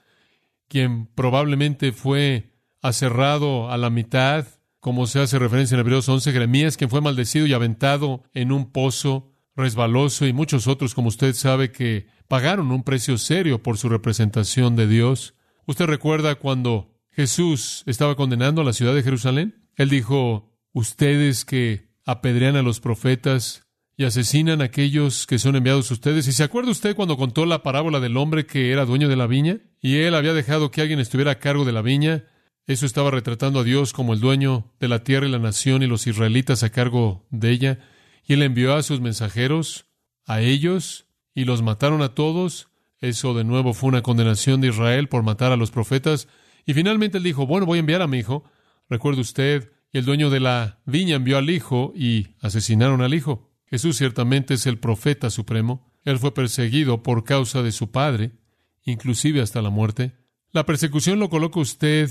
quien 0.68 1.06
probablemente 1.06 1.92
fue 1.92 2.54
aserrado 2.82 3.70
a 3.70 3.78
la 3.78 3.90
mitad, 3.90 4.46
como 4.80 5.06
se 5.06 5.20
hace 5.20 5.38
referencia 5.38 5.74
en 5.74 5.80
Hebreos 5.80 6.08
11, 6.08 6.32
Jeremías, 6.32 6.76
quien 6.76 6.90
fue 6.90 7.00
maldecido 7.00 7.46
y 7.46 7.54
aventado 7.54 8.24
en 8.34 8.52
un 8.52 8.70
pozo 8.70 9.33
resbaloso, 9.56 10.26
y 10.26 10.32
muchos 10.32 10.66
otros, 10.66 10.94
como 10.94 11.08
usted 11.08 11.34
sabe, 11.34 11.70
que 11.70 12.06
pagaron 12.28 12.70
un 12.70 12.82
precio 12.82 13.18
serio 13.18 13.62
por 13.62 13.78
su 13.78 13.88
representación 13.88 14.76
de 14.76 14.86
Dios. 14.86 15.34
¿Usted 15.66 15.86
recuerda 15.86 16.34
cuando 16.34 16.92
Jesús 17.10 17.82
estaba 17.86 18.16
condenando 18.16 18.60
a 18.60 18.64
la 18.64 18.72
ciudad 18.72 18.94
de 18.94 19.02
Jerusalén? 19.02 19.68
Él 19.76 19.88
dijo, 19.88 20.52
ustedes 20.72 21.44
que 21.44 21.88
apedrean 22.04 22.56
a 22.56 22.62
los 22.62 22.80
profetas 22.80 23.64
y 23.96 24.04
asesinan 24.04 24.60
a 24.60 24.64
aquellos 24.64 25.26
que 25.26 25.38
son 25.38 25.56
enviados 25.56 25.90
a 25.90 25.94
ustedes. 25.94 26.26
¿Y 26.26 26.32
se 26.32 26.42
acuerda 26.42 26.72
usted 26.72 26.96
cuando 26.96 27.16
contó 27.16 27.46
la 27.46 27.62
parábola 27.62 28.00
del 28.00 28.16
hombre 28.16 28.44
que 28.44 28.72
era 28.72 28.84
dueño 28.84 29.08
de 29.08 29.16
la 29.16 29.26
viña? 29.26 29.60
Y 29.80 29.96
él 29.98 30.14
había 30.14 30.32
dejado 30.32 30.70
que 30.70 30.80
alguien 30.80 30.98
estuviera 30.98 31.32
a 31.32 31.38
cargo 31.38 31.64
de 31.64 31.72
la 31.72 31.82
viña 31.82 32.24
Eso 32.66 32.86
estaba 32.86 33.10
retratando 33.10 33.60
a 33.60 33.64
Dios 33.64 33.92
como 33.92 34.14
el 34.14 34.20
dueño 34.20 34.72
de 34.80 34.88
la 34.88 35.04
tierra 35.04 35.26
y 35.26 35.30
la 35.30 35.38
nación 35.38 35.82
y 35.82 35.86
los 35.86 36.06
israelitas 36.06 36.62
a 36.62 36.70
cargo 36.70 37.26
de 37.30 37.50
ella. 37.50 37.78
Y 38.26 38.34
él 38.34 38.42
envió 38.42 38.74
a 38.74 38.82
sus 38.82 39.00
mensajeros 39.00 39.86
a 40.26 40.40
ellos 40.40 41.06
y 41.34 41.44
los 41.44 41.62
mataron 41.62 42.02
a 42.02 42.14
todos. 42.14 42.68
Eso 43.00 43.34
de 43.34 43.44
nuevo 43.44 43.74
fue 43.74 43.88
una 43.88 44.02
condenación 44.02 44.60
de 44.60 44.68
Israel 44.68 45.08
por 45.08 45.22
matar 45.22 45.52
a 45.52 45.56
los 45.56 45.70
profetas. 45.70 46.28
Y 46.64 46.74
finalmente 46.74 47.18
él 47.18 47.24
dijo, 47.24 47.46
bueno, 47.46 47.66
voy 47.66 47.78
a 47.78 47.80
enviar 47.80 48.02
a 48.02 48.06
mi 48.06 48.18
hijo. 48.18 48.44
Recuerde 48.88 49.20
usted, 49.20 49.72
el 49.92 50.04
dueño 50.04 50.30
de 50.30 50.40
la 50.40 50.80
viña 50.86 51.16
envió 51.16 51.38
al 51.38 51.50
hijo 51.50 51.92
y 51.94 52.28
asesinaron 52.40 53.02
al 53.02 53.14
hijo. 53.14 53.50
Jesús 53.66 53.96
ciertamente 53.96 54.54
es 54.54 54.66
el 54.66 54.78
profeta 54.78 55.30
supremo. 55.30 55.92
Él 56.04 56.18
fue 56.18 56.34
perseguido 56.34 57.02
por 57.02 57.24
causa 57.24 57.62
de 57.62 57.72
su 57.72 57.90
padre, 57.90 58.32
inclusive 58.84 59.40
hasta 59.40 59.62
la 59.62 59.70
muerte. 59.70 60.12
La 60.52 60.66
persecución 60.66 61.18
lo 61.18 61.28
coloca 61.28 61.60
usted 61.60 62.10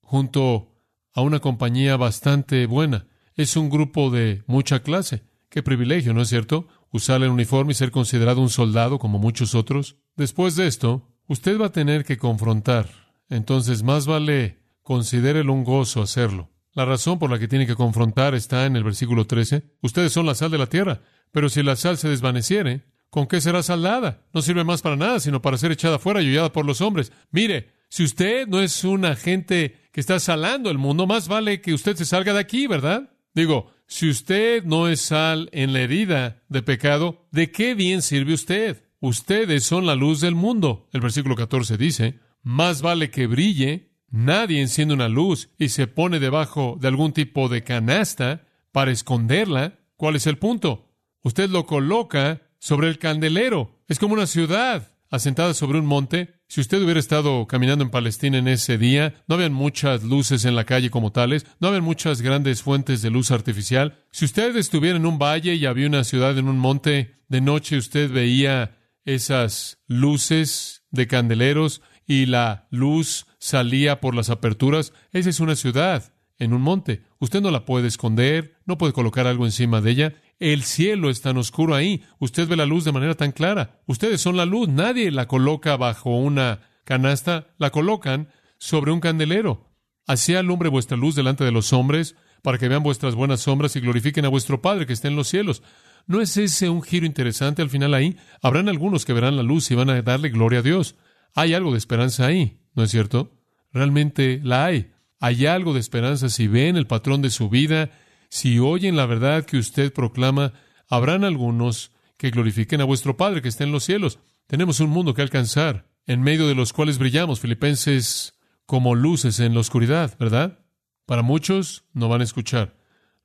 junto 0.00 0.72
a 1.12 1.20
una 1.20 1.40
compañía 1.40 1.96
bastante 1.96 2.66
buena. 2.66 3.06
Es 3.34 3.56
un 3.56 3.68
grupo 3.68 4.10
de 4.10 4.42
mucha 4.46 4.82
clase. 4.82 5.22
Qué 5.56 5.62
privilegio, 5.62 6.12
¿no 6.12 6.20
es 6.20 6.28
cierto? 6.28 6.68
Usar 6.90 7.22
el 7.22 7.30
uniforme 7.30 7.72
y 7.72 7.74
ser 7.74 7.90
considerado 7.90 8.42
un 8.42 8.50
soldado 8.50 8.98
como 8.98 9.18
muchos 9.18 9.54
otros. 9.54 9.96
Después 10.14 10.54
de 10.54 10.66
esto, 10.66 11.08
usted 11.28 11.58
va 11.58 11.68
a 11.68 11.72
tener 11.72 12.04
que 12.04 12.18
confrontar. 12.18 12.90
Entonces, 13.30 13.82
más 13.82 14.06
vale 14.06 14.58
considérelo 14.82 15.54
un 15.54 15.64
gozo 15.64 16.02
hacerlo. 16.02 16.50
La 16.74 16.84
razón 16.84 17.18
por 17.18 17.30
la 17.30 17.38
que 17.38 17.48
tiene 17.48 17.66
que 17.66 17.74
confrontar 17.74 18.34
está 18.34 18.66
en 18.66 18.76
el 18.76 18.84
versículo 18.84 19.26
13. 19.26 19.62
Ustedes 19.80 20.12
son 20.12 20.26
la 20.26 20.34
sal 20.34 20.50
de 20.50 20.58
la 20.58 20.66
tierra, 20.66 21.00
pero 21.32 21.48
si 21.48 21.62
la 21.62 21.76
sal 21.76 21.96
se 21.96 22.10
desvaneciere, 22.10 22.84
¿con 23.08 23.26
qué 23.26 23.40
será 23.40 23.62
saldada? 23.62 24.26
No 24.34 24.42
sirve 24.42 24.62
más 24.62 24.82
para 24.82 24.96
nada, 24.96 25.20
sino 25.20 25.40
para 25.40 25.56
ser 25.56 25.72
echada 25.72 25.98
fuera 25.98 26.20
y 26.20 26.28
hollada 26.28 26.52
por 26.52 26.66
los 26.66 26.82
hombres. 26.82 27.12
Mire, 27.30 27.72
si 27.88 28.04
usted 28.04 28.46
no 28.46 28.60
es 28.60 28.84
un 28.84 29.06
agente 29.06 29.88
que 29.90 30.00
está 30.00 30.20
salando 30.20 30.68
el 30.68 30.76
mundo, 30.76 31.06
más 31.06 31.28
vale 31.28 31.62
que 31.62 31.72
usted 31.72 31.96
se 31.96 32.04
salga 32.04 32.34
de 32.34 32.40
aquí, 32.40 32.66
¿verdad? 32.66 33.10
Digo, 33.32 33.70
si 33.86 34.08
usted 34.08 34.64
no 34.64 34.88
es 34.88 35.00
sal 35.00 35.48
en 35.52 35.72
la 35.72 35.80
herida 35.80 36.42
de 36.48 36.62
pecado, 36.62 37.26
¿de 37.30 37.52
qué 37.52 37.74
bien 37.74 38.02
sirve 38.02 38.34
usted? 38.34 38.84
Ustedes 39.00 39.64
son 39.64 39.86
la 39.86 39.94
luz 39.94 40.20
del 40.20 40.34
mundo. 40.34 40.88
El 40.92 41.00
versículo 41.00 41.36
14 41.36 41.76
dice, 41.76 42.18
más 42.42 42.82
vale 42.82 43.10
que 43.10 43.26
brille. 43.26 43.92
Nadie 44.08 44.60
enciende 44.60 44.94
una 44.94 45.08
luz 45.08 45.50
y 45.58 45.68
se 45.68 45.86
pone 45.86 46.18
debajo 46.18 46.78
de 46.80 46.88
algún 46.88 47.12
tipo 47.12 47.48
de 47.48 47.62
canasta 47.62 48.46
para 48.72 48.90
esconderla. 48.90 49.78
¿Cuál 49.96 50.16
es 50.16 50.26
el 50.26 50.38
punto? 50.38 50.92
Usted 51.22 51.50
lo 51.50 51.66
coloca 51.66 52.42
sobre 52.58 52.88
el 52.88 52.98
candelero. 52.98 53.80
Es 53.88 53.98
como 53.98 54.14
una 54.14 54.26
ciudad 54.26 54.95
asentada 55.10 55.54
sobre 55.54 55.78
un 55.78 55.86
monte. 55.86 56.40
Si 56.48 56.60
usted 56.60 56.82
hubiera 56.82 57.00
estado 57.00 57.46
caminando 57.46 57.84
en 57.84 57.90
Palestina 57.90 58.38
en 58.38 58.48
ese 58.48 58.78
día, 58.78 59.14
no 59.26 59.34
habían 59.34 59.52
muchas 59.52 60.02
luces 60.02 60.44
en 60.44 60.54
la 60.54 60.64
calle 60.64 60.90
como 60.90 61.12
tales, 61.12 61.46
no 61.60 61.68
habían 61.68 61.84
muchas 61.84 62.22
grandes 62.22 62.62
fuentes 62.62 63.02
de 63.02 63.10
luz 63.10 63.30
artificial. 63.30 64.04
Si 64.10 64.24
usted 64.24 64.56
estuviera 64.56 64.96
en 64.96 65.06
un 65.06 65.18
valle 65.18 65.54
y 65.54 65.66
había 65.66 65.86
una 65.86 66.04
ciudad 66.04 66.36
en 66.38 66.48
un 66.48 66.58
monte, 66.58 67.16
de 67.28 67.40
noche 67.40 67.76
usted 67.76 68.10
veía 68.10 68.76
esas 69.04 69.78
luces 69.86 70.82
de 70.90 71.06
candeleros 71.06 71.82
y 72.06 72.26
la 72.26 72.66
luz 72.70 73.26
salía 73.38 74.00
por 74.00 74.14
las 74.14 74.30
aperturas. 74.30 74.92
Esa 75.12 75.30
es 75.30 75.40
una 75.40 75.56
ciudad 75.56 76.12
en 76.38 76.52
un 76.52 76.62
monte. 76.62 77.02
Usted 77.18 77.40
no 77.40 77.50
la 77.50 77.64
puede 77.64 77.88
esconder, 77.88 78.56
no 78.64 78.78
puede 78.78 78.92
colocar 78.92 79.26
algo 79.26 79.44
encima 79.44 79.80
de 79.80 79.90
ella. 79.90 80.14
El 80.38 80.62
cielo 80.64 81.08
es 81.08 81.22
tan 81.22 81.36
oscuro 81.38 81.74
ahí. 81.74 82.02
Usted 82.18 82.48
ve 82.48 82.56
la 82.56 82.66
luz 82.66 82.84
de 82.84 82.92
manera 82.92 83.14
tan 83.14 83.32
clara. 83.32 83.80
Ustedes 83.86 84.20
son 84.20 84.36
la 84.36 84.44
luz. 84.44 84.68
Nadie 84.68 85.10
la 85.10 85.26
coloca 85.26 85.76
bajo 85.76 86.16
una 86.16 86.60
canasta. 86.84 87.48
La 87.58 87.70
colocan 87.70 88.28
sobre 88.58 88.92
un 88.92 89.00
candelero. 89.00 89.72
Así 90.06 90.34
alumbre 90.34 90.68
vuestra 90.68 90.96
luz 90.96 91.14
delante 91.14 91.44
de 91.44 91.50
los 91.50 91.72
hombres, 91.72 92.14
para 92.42 92.58
que 92.58 92.68
vean 92.68 92.82
vuestras 92.82 93.14
buenas 93.14 93.40
sombras 93.40 93.74
y 93.74 93.80
glorifiquen 93.80 94.24
a 94.24 94.28
vuestro 94.28 94.62
Padre 94.62 94.86
que 94.86 94.92
está 94.92 95.08
en 95.08 95.16
los 95.16 95.28
cielos. 95.28 95.62
¿No 96.06 96.20
es 96.20 96.36
ese 96.36 96.68
un 96.68 96.82
giro 96.82 97.06
interesante 97.06 97.60
al 97.60 97.70
final 97.70 97.92
ahí? 97.92 98.16
Habrán 98.40 98.68
algunos 98.68 99.04
que 99.04 99.12
verán 99.12 99.36
la 99.36 99.42
luz 99.42 99.70
y 99.70 99.74
van 99.74 99.90
a 99.90 100.00
darle 100.02 100.28
gloria 100.28 100.60
a 100.60 100.62
Dios. 100.62 100.94
Hay 101.34 101.54
algo 101.54 101.72
de 101.72 101.78
esperanza 101.78 102.26
ahí, 102.26 102.60
¿no 102.74 102.84
es 102.84 102.90
cierto? 102.92 103.32
Realmente 103.72 104.40
la 104.44 104.66
hay. 104.66 104.92
Hay 105.18 105.46
algo 105.46 105.74
de 105.74 105.80
esperanza 105.80 106.28
si 106.28 106.46
ven 106.46 106.76
el 106.76 106.86
patrón 106.86 107.20
de 107.20 107.30
su 107.30 107.48
vida 107.48 107.90
si 108.36 108.58
oyen 108.58 108.96
la 108.96 109.06
verdad 109.06 109.46
que 109.46 109.56
usted 109.56 109.94
proclama, 109.94 110.52
habrán 110.88 111.24
algunos 111.24 111.90
que 112.18 112.28
glorifiquen 112.28 112.82
a 112.82 112.84
vuestro 112.84 113.16
Padre 113.16 113.40
que 113.40 113.48
está 113.48 113.64
en 113.64 113.72
los 113.72 113.84
cielos. 113.84 114.18
Tenemos 114.46 114.78
un 114.80 114.90
mundo 114.90 115.14
que 115.14 115.22
alcanzar, 115.22 115.88
en 116.04 116.20
medio 116.20 116.46
de 116.46 116.54
los 116.54 116.74
cuales 116.74 116.98
brillamos, 116.98 117.40
filipenses, 117.40 118.38
como 118.66 118.94
luces 118.94 119.40
en 119.40 119.54
la 119.54 119.60
oscuridad, 119.60 120.18
¿verdad? 120.18 120.58
Para 121.06 121.22
muchos 121.22 121.86
no 121.94 122.10
van 122.10 122.20
a 122.20 122.24
escuchar, 122.24 122.76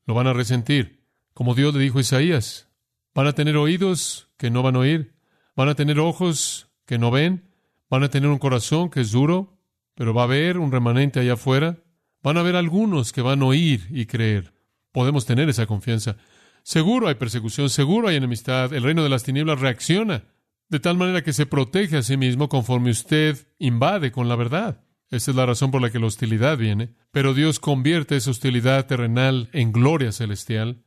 lo 0.05 0.13
van 0.13 0.27
a 0.27 0.33
resentir, 0.33 1.03
como 1.33 1.55
Dios 1.55 1.75
le 1.75 1.81
dijo 1.81 1.97
a 1.97 2.01
Isaías. 2.01 2.69
Van 3.13 3.27
a 3.27 3.33
tener 3.33 3.57
oídos 3.57 4.29
que 4.37 4.49
no 4.49 4.63
van 4.63 4.77
a 4.77 4.79
oír, 4.79 5.13
van 5.57 5.67
a 5.67 5.75
tener 5.75 5.99
ojos 5.99 6.69
que 6.85 6.97
no 6.97 7.11
ven, 7.11 7.51
van 7.89 8.03
a 8.03 8.09
tener 8.09 8.29
un 8.29 8.39
corazón 8.39 8.89
que 8.89 9.01
es 9.01 9.11
duro, 9.11 9.59
pero 9.93 10.13
va 10.13 10.21
a 10.21 10.25
haber 10.25 10.57
un 10.57 10.71
remanente 10.71 11.19
allá 11.19 11.33
afuera. 11.33 11.83
Van 12.23 12.37
a 12.37 12.39
haber 12.39 12.55
algunos 12.55 13.11
que 13.11 13.21
van 13.21 13.41
a 13.41 13.45
oír 13.47 13.87
y 13.89 14.05
creer 14.05 14.60
podemos 14.91 15.25
tener 15.25 15.49
esa 15.49 15.65
confianza. 15.65 16.17
Seguro 16.63 17.07
hay 17.07 17.15
persecución, 17.15 17.69
seguro 17.69 18.07
hay 18.07 18.15
enemistad. 18.15 18.73
El 18.73 18.83
reino 18.83 19.03
de 19.03 19.09
las 19.09 19.23
tinieblas 19.23 19.59
reacciona 19.59 20.23
de 20.69 20.79
tal 20.79 20.97
manera 20.97 21.21
que 21.21 21.33
se 21.33 21.45
protege 21.45 21.97
a 21.97 22.03
sí 22.03 22.17
mismo 22.17 22.47
conforme 22.47 22.91
usted 22.91 23.37
invade 23.59 24.11
con 24.11 24.29
la 24.29 24.35
verdad. 24.35 24.83
Esa 25.09 25.31
es 25.31 25.37
la 25.37 25.45
razón 25.45 25.69
por 25.69 25.81
la 25.81 25.89
que 25.89 25.99
la 25.99 26.05
hostilidad 26.05 26.57
viene. 26.57 26.95
Pero 27.11 27.33
Dios 27.33 27.59
convierte 27.59 28.15
esa 28.15 28.31
hostilidad 28.31 28.85
terrenal 28.87 29.49
en 29.51 29.73
gloria 29.73 30.13
celestial 30.13 30.83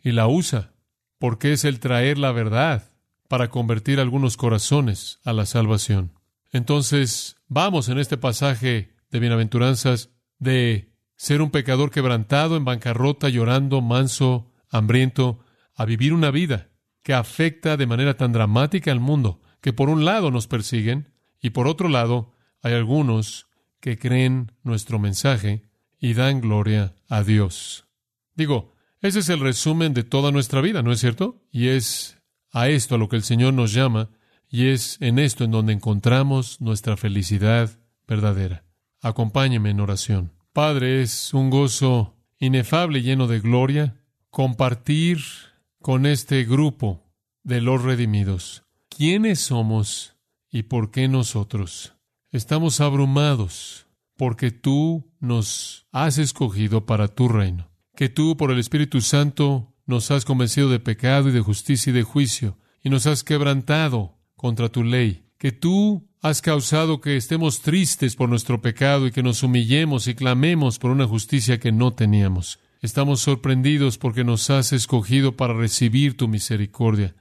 y 0.00 0.12
la 0.12 0.28
usa, 0.28 0.74
porque 1.18 1.52
es 1.52 1.64
el 1.64 1.80
traer 1.80 2.18
la 2.18 2.30
verdad 2.30 2.92
para 3.28 3.50
convertir 3.50 3.98
algunos 3.98 4.36
corazones 4.36 5.18
a 5.24 5.32
la 5.32 5.46
salvación. 5.46 6.12
Entonces, 6.52 7.36
vamos 7.48 7.88
en 7.88 7.98
este 7.98 8.16
pasaje 8.16 8.94
de 9.10 9.18
bienaventuranzas 9.18 10.10
de 10.38 10.93
ser 11.24 11.40
un 11.40 11.50
pecador 11.50 11.90
quebrantado, 11.90 12.54
en 12.54 12.66
bancarrota, 12.66 13.30
llorando, 13.30 13.80
manso, 13.80 14.52
hambriento, 14.68 15.38
a 15.74 15.86
vivir 15.86 16.12
una 16.12 16.30
vida 16.30 16.68
que 17.02 17.14
afecta 17.14 17.78
de 17.78 17.86
manera 17.86 18.18
tan 18.18 18.32
dramática 18.32 18.92
al 18.92 19.00
mundo, 19.00 19.40
que 19.62 19.72
por 19.72 19.88
un 19.88 20.04
lado 20.04 20.30
nos 20.30 20.48
persiguen 20.48 21.14
y 21.40 21.50
por 21.50 21.66
otro 21.66 21.88
lado 21.88 22.34
hay 22.60 22.74
algunos 22.74 23.46
que 23.80 23.98
creen 23.98 24.52
nuestro 24.64 24.98
mensaje 24.98 25.62
y 25.98 26.12
dan 26.12 26.42
gloria 26.42 26.94
a 27.08 27.22
Dios. 27.22 27.86
Digo, 28.34 28.74
ese 29.00 29.20
es 29.20 29.30
el 29.30 29.40
resumen 29.40 29.94
de 29.94 30.04
toda 30.04 30.30
nuestra 30.30 30.60
vida, 30.60 30.82
¿no 30.82 30.92
es 30.92 31.00
cierto? 31.00 31.40
Y 31.50 31.68
es 31.68 32.18
a 32.52 32.68
esto 32.68 32.96
a 32.96 32.98
lo 32.98 33.08
que 33.08 33.16
el 33.16 33.22
Señor 33.22 33.54
nos 33.54 33.72
llama 33.72 34.10
y 34.50 34.66
es 34.66 34.98
en 35.00 35.18
esto 35.18 35.44
en 35.44 35.52
donde 35.52 35.72
encontramos 35.72 36.60
nuestra 36.60 36.98
felicidad 36.98 37.70
verdadera. 38.06 38.66
Acompáñeme 39.00 39.70
en 39.70 39.80
oración. 39.80 40.43
Padre, 40.54 41.02
es 41.02 41.34
un 41.34 41.50
gozo 41.50 42.14
inefable 42.38 43.02
lleno 43.02 43.26
de 43.26 43.40
gloria 43.40 44.00
compartir 44.30 45.18
con 45.82 46.06
este 46.06 46.44
grupo 46.44 47.02
de 47.42 47.60
los 47.60 47.82
redimidos. 47.82 48.62
¿Quiénes 48.88 49.40
somos 49.40 50.14
y 50.48 50.62
por 50.62 50.92
qué 50.92 51.08
nosotros? 51.08 51.96
Estamos 52.30 52.80
abrumados 52.80 53.88
porque 54.16 54.52
tú 54.52 55.12
nos 55.18 55.88
has 55.90 56.18
escogido 56.18 56.86
para 56.86 57.08
tu 57.08 57.26
reino, 57.26 57.72
que 57.96 58.08
tú 58.08 58.36
por 58.36 58.52
el 58.52 58.60
Espíritu 58.60 59.00
Santo 59.00 59.74
nos 59.86 60.12
has 60.12 60.24
convencido 60.24 60.68
de 60.68 60.78
pecado 60.78 61.30
y 61.30 61.32
de 61.32 61.40
justicia 61.40 61.90
y 61.90 61.94
de 61.94 62.04
juicio, 62.04 62.58
y 62.80 62.90
nos 62.90 63.08
has 63.08 63.24
quebrantado 63.24 64.20
contra 64.36 64.68
tu 64.68 64.84
ley, 64.84 65.24
que 65.36 65.50
tú 65.50 66.08
Has 66.24 66.40
causado 66.40 67.02
que 67.02 67.18
estemos 67.18 67.60
tristes 67.60 68.16
por 68.16 68.30
nuestro 68.30 68.62
pecado 68.62 69.06
y 69.06 69.10
que 69.10 69.22
nos 69.22 69.42
humillemos 69.42 70.08
y 70.08 70.14
clamemos 70.14 70.78
por 70.78 70.90
una 70.90 71.06
justicia 71.06 71.60
que 71.60 71.70
no 71.70 71.92
teníamos. 71.92 72.60
Estamos 72.80 73.20
sorprendidos 73.20 73.98
porque 73.98 74.24
nos 74.24 74.48
has 74.48 74.72
escogido 74.72 75.36
para 75.36 75.52
recibir 75.52 76.16
tu 76.16 76.26
misericordia, 76.26 77.14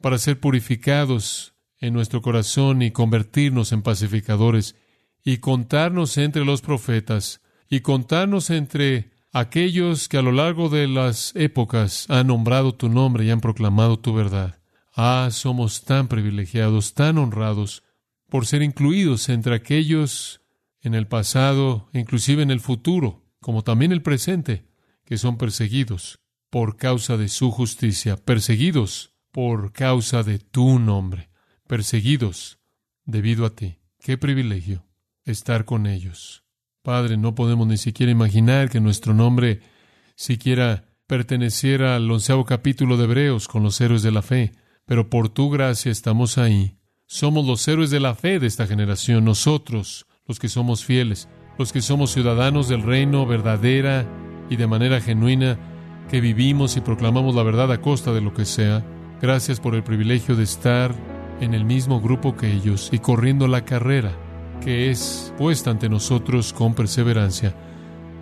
para 0.00 0.18
ser 0.18 0.40
purificados 0.40 1.54
en 1.78 1.94
nuestro 1.94 2.20
corazón 2.20 2.82
y 2.82 2.90
convertirnos 2.90 3.70
en 3.70 3.82
pacificadores, 3.82 4.74
y 5.22 5.36
contarnos 5.36 6.18
entre 6.18 6.44
los 6.44 6.60
profetas, 6.60 7.40
y 7.70 7.78
contarnos 7.78 8.50
entre 8.50 9.12
aquellos 9.32 10.08
que 10.08 10.16
a 10.16 10.22
lo 10.22 10.32
largo 10.32 10.68
de 10.68 10.88
las 10.88 11.30
épocas 11.36 12.06
han 12.10 12.26
nombrado 12.26 12.74
tu 12.74 12.88
nombre 12.88 13.24
y 13.24 13.30
han 13.30 13.40
proclamado 13.40 14.00
tu 14.00 14.14
verdad. 14.14 14.58
Ah, 14.96 15.28
somos 15.30 15.84
tan 15.84 16.08
privilegiados, 16.08 16.94
tan 16.94 17.18
honrados, 17.18 17.84
por 18.28 18.46
ser 18.46 18.62
incluidos 18.62 19.28
entre 19.28 19.54
aquellos 19.54 20.40
en 20.80 20.94
el 20.94 21.06
pasado 21.06 21.88
inclusive 21.92 22.42
en 22.42 22.50
el 22.50 22.60
futuro, 22.60 23.24
como 23.40 23.62
también 23.62 23.92
el 23.92 24.02
presente, 24.02 24.66
que 25.04 25.18
son 25.18 25.38
perseguidos 25.38 26.20
por 26.50 26.76
causa 26.76 27.16
de 27.16 27.28
su 27.28 27.50
justicia, 27.50 28.16
perseguidos 28.16 29.14
por 29.32 29.72
causa 29.72 30.22
de 30.22 30.38
tu 30.38 30.78
nombre, 30.78 31.30
perseguidos 31.66 32.58
debido 33.04 33.44
a 33.44 33.50
ti. 33.50 33.78
Qué 33.98 34.16
privilegio 34.16 34.86
estar 35.24 35.64
con 35.64 35.86
ellos. 35.86 36.44
Padre, 36.82 37.16
no 37.16 37.34
podemos 37.34 37.66
ni 37.66 37.76
siquiera 37.76 38.12
imaginar 38.12 38.70
que 38.70 38.80
nuestro 38.80 39.12
nombre 39.12 39.60
siquiera 40.14 40.88
perteneciera 41.06 41.96
al 41.96 42.10
onceavo 42.10 42.44
capítulo 42.44 42.96
de 42.96 43.04
Hebreos 43.04 43.48
con 43.48 43.62
los 43.62 43.80
héroes 43.80 44.02
de 44.02 44.10
la 44.10 44.22
fe, 44.22 44.52
pero 44.84 45.10
por 45.10 45.28
tu 45.28 45.50
gracia 45.50 45.90
estamos 45.90 46.38
ahí. 46.38 46.77
Somos 47.10 47.46
los 47.46 47.66
héroes 47.66 47.88
de 47.88 48.00
la 48.00 48.14
fe 48.14 48.38
de 48.38 48.46
esta 48.46 48.66
generación, 48.66 49.24
nosotros, 49.24 50.04
los 50.26 50.38
que 50.38 50.50
somos 50.50 50.84
fieles, 50.84 51.26
los 51.58 51.72
que 51.72 51.80
somos 51.80 52.12
ciudadanos 52.12 52.68
del 52.68 52.82
reino 52.82 53.24
verdadera 53.24 54.06
y 54.50 54.56
de 54.56 54.66
manera 54.66 55.00
genuina, 55.00 55.58
que 56.10 56.20
vivimos 56.20 56.76
y 56.76 56.82
proclamamos 56.82 57.34
la 57.34 57.42
verdad 57.42 57.72
a 57.72 57.80
costa 57.80 58.12
de 58.12 58.20
lo 58.20 58.34
que 58.34 58.44
sea. 58.44 58.84
Gracias 59.22 59.58
por 59.58 59.74
el 59.74 59.82
privilegio 59.82 60.36
de 60.36 60.42
estar 60.42 60.94
en 61.40 61.54
el 61.54 61.64
mismo 61.64 61.98
grupo 62.02 62.36
que 62.36 62.52
ellos 62.52 62.90
y 62.92 62.98
corriendo 62.98 63.48
la 63.48 63.64
carrera 63.64 64.12
que 64.62 64.90
es 64.90 65.32
puesta 65.38 65.70
ante 65.70 65.88
nosotros 65.88 66.52
con 66.52 66.74
perseverancia, 66.74 67.54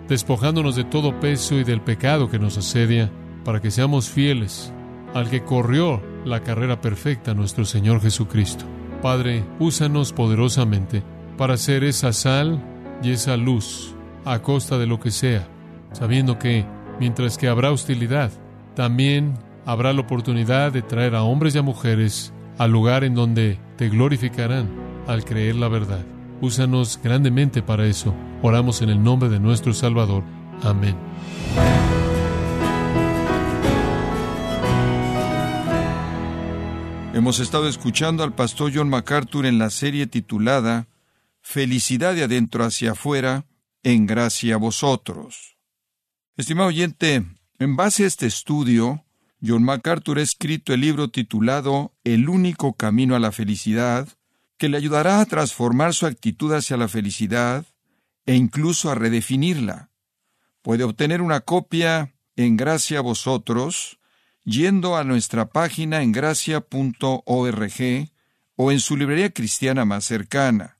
despojándonos 0.07 0.77
de 0.77 0.85
todo 0.85 1.19
peso 1.19 1.55
y 1.55 1.65
del 1.65 1.81
pecado 1.81 2.29
que 2.29 2.39
nos 2.39 2.57
asedia, 2.57 3.11
para 3.43 3.59
que 3.59 3.69
seamos 3.69 4.09
fieles 4.09 4.71
al 5.13 5.29
que 5.29 5.43
corrió 5.43 6.01
la 6.23 6.41
carrera 6.41 6.79
perfecta, 6.79 7.33
nuestro 7.33 7.65
Señor 7.65 7.99
Jesucristo. 7.99 8.76
Padre, 9.01 9.43
úsanos 9.59 10.13
poderosamente 10.13 11.03
para 11.37 11.57
ser 11.57 11.83
esa 11.83 12.13
sal 12.13 12.63
y 13.03 13.11
esa 13.11 13.37
luz 13.37 13.95
a 14.25 14.39
costa 14.41 14.77
de 14.77 14.87
lo 14.87 14.99
que 14.99 15.11
sea, 15.11 15.47
sabiendo 15.93 16.39
que, 16.39 16.65
mientras 16.99 17.37
que 17.37 17.47
habrá 17.47 17.71
hostilidad, 17.71 18.31
también 18.75 19.37
habrá 19.65 19.93
la 19.93 20.01
oportunidad 20.01 20.71
de 20.71 20.81
traer 20.81 21.15
a 21.15 21.23
hombres 21.23 21.55
y 21.55 21.59
a 21.59 21.61
mujeres 21.61 22.33
al 22.57 22.71
lugar 22.71 23.03
en 23.03 23.15
donde 23.15 23.59
te 23.77 23.89
glorificarán 23.89 24.67
al 25.07 25.23
creer 25.23 25.55
la 25.55 25.67
verdad. 25.67 26.03
Úsanos 26.41 26.99
grandemente 27.03 27.61
para 27.61 27.85
eso. 27.85 28.13
Oramos 28.41 28.81
en 28.81 28.89
el 28.89 29.01
nombre 29.01 29.29
de 29.29 29.39
nuestro 29.39 29.73
Salvador. 29.73 30.23
Amén. 30.63 30.95
Hemos 37.17 37.39
estado 37.39 37.67
escuchando 37.67 38.23
al 38.23 38.35
pastor 38.35 38.71
John 38.71 38.89
MacArthur 38.89 39.47
en 39.47 39.57
la 39.57 39.71
serie 39.71 40.05
titulada 40.05 40.87
Felicidad 41.41 42.13
de 42.13 42.23
adentro 42.23 42.63
hacia 42.63 42.91
afuera, 42.91 43.47
en 43.81 44.05
gracia 44.05 44.53
a 44.53 44.57
vosotros. 44.59 45.57
Estimado 46.35 46.69
oyente, 46.69 47.25
en 47.57 47.75
base 47.75 48.03
a 48.03 48.05
este 48.05 48.27
estudio, 48.27 49.03
John 49.43 49.63
MacArthur 49.63 50.19
ha 50.19 50.21
escrito 50.21 50.75
el 50.75 50.81
libro 50.81 51.09
titulado 51.09 51.91
El 52.03 52.29
único 52.29 52.73
camino 52.73 53.15
a 53.15 53.19
la 53.19 53.31
felicidad, 53.31 54.07
que 54.59 54.69
le 54.69 54.77
ayudará 54.77 55.19
a 55.19 55.25
transformar 55.25 55.95
su 55.95 56.05
actitud 56.05 56.53
hacia 56.53 56.77
la 56.77 56.87
felicidad 56.87 57.65
e 58.27 58.35
incluso 58.35 58.91
a 58.91 58.95
redefinirla. 58.95 59.89
Puede 60.61 60.83
obtener 60.83 61.23
una 61.23 61.39
copia 61.39 62.13
en 62.35 62.57
Gracia 62.57 62.99
a 62.99 63.01
vosotros 63.01 63.96
yendo 64.47 64.95
a 64.95 65.03
nuestra 65.03 65.49
página 65.49 66.01
en 66.01 66.13
gracia.org 66.13 67.73
o 68.55 68.71
en 68.71 68.79
su 68.79 68.95
librería 68.95 69.29
cristiana 69.33 69.83
más 69.83 70.05
cercana. 70.05 70.79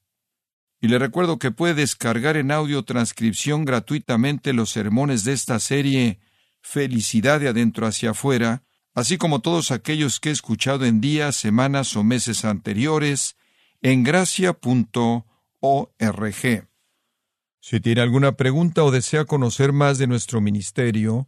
Y 0.79 0.87
le 0.87 0.97
recuerdo 0.97 1.37
que 1.37 1.51
puede 1.51 1.73
descargar 1.73 2.37
en 2.37 2.51
audio 2.51 2.83
transcripción 2.83 3.65
gratuitamente 3.65 4.53
los 4.53 4.69
sermones 4.69 5.25
de 5.25 5.33
esta 5.33 5.59
serie 5.59 6.19
felicidad 6.61 7.41
de 7.41 7.49
adentro 7.49 7.85
hacia 7.85 8.11
afuera, 8.11 8.63
así 8.93 9.17
como 9.17 9.41
todos 9.41 9.71
aquellos 9.71 10.21
que 10.21 10.29
he 10.29 10.31
escuchado 10.31 10.85
en 10.85 11.01
días, 11.01 11.35
semanas 11.35 11.93
o 11.97 12.05
meses 12.05 12.45
anteriores, 12.45 13.35
en 13.81 14.03
gracia.org. 14.03 15.25
Si 17.59 17.79
tiene 17.81 18.01
alguna 18.01 18.31
pregunta 18.37 18.83
o 18.85 18.91
desea 18.91 19.25
conocer 19.25 19.73
más 19.73 19.97
de 19.97 20.07
nuestro 20.07 20.39
ministerio, 20.39 21.27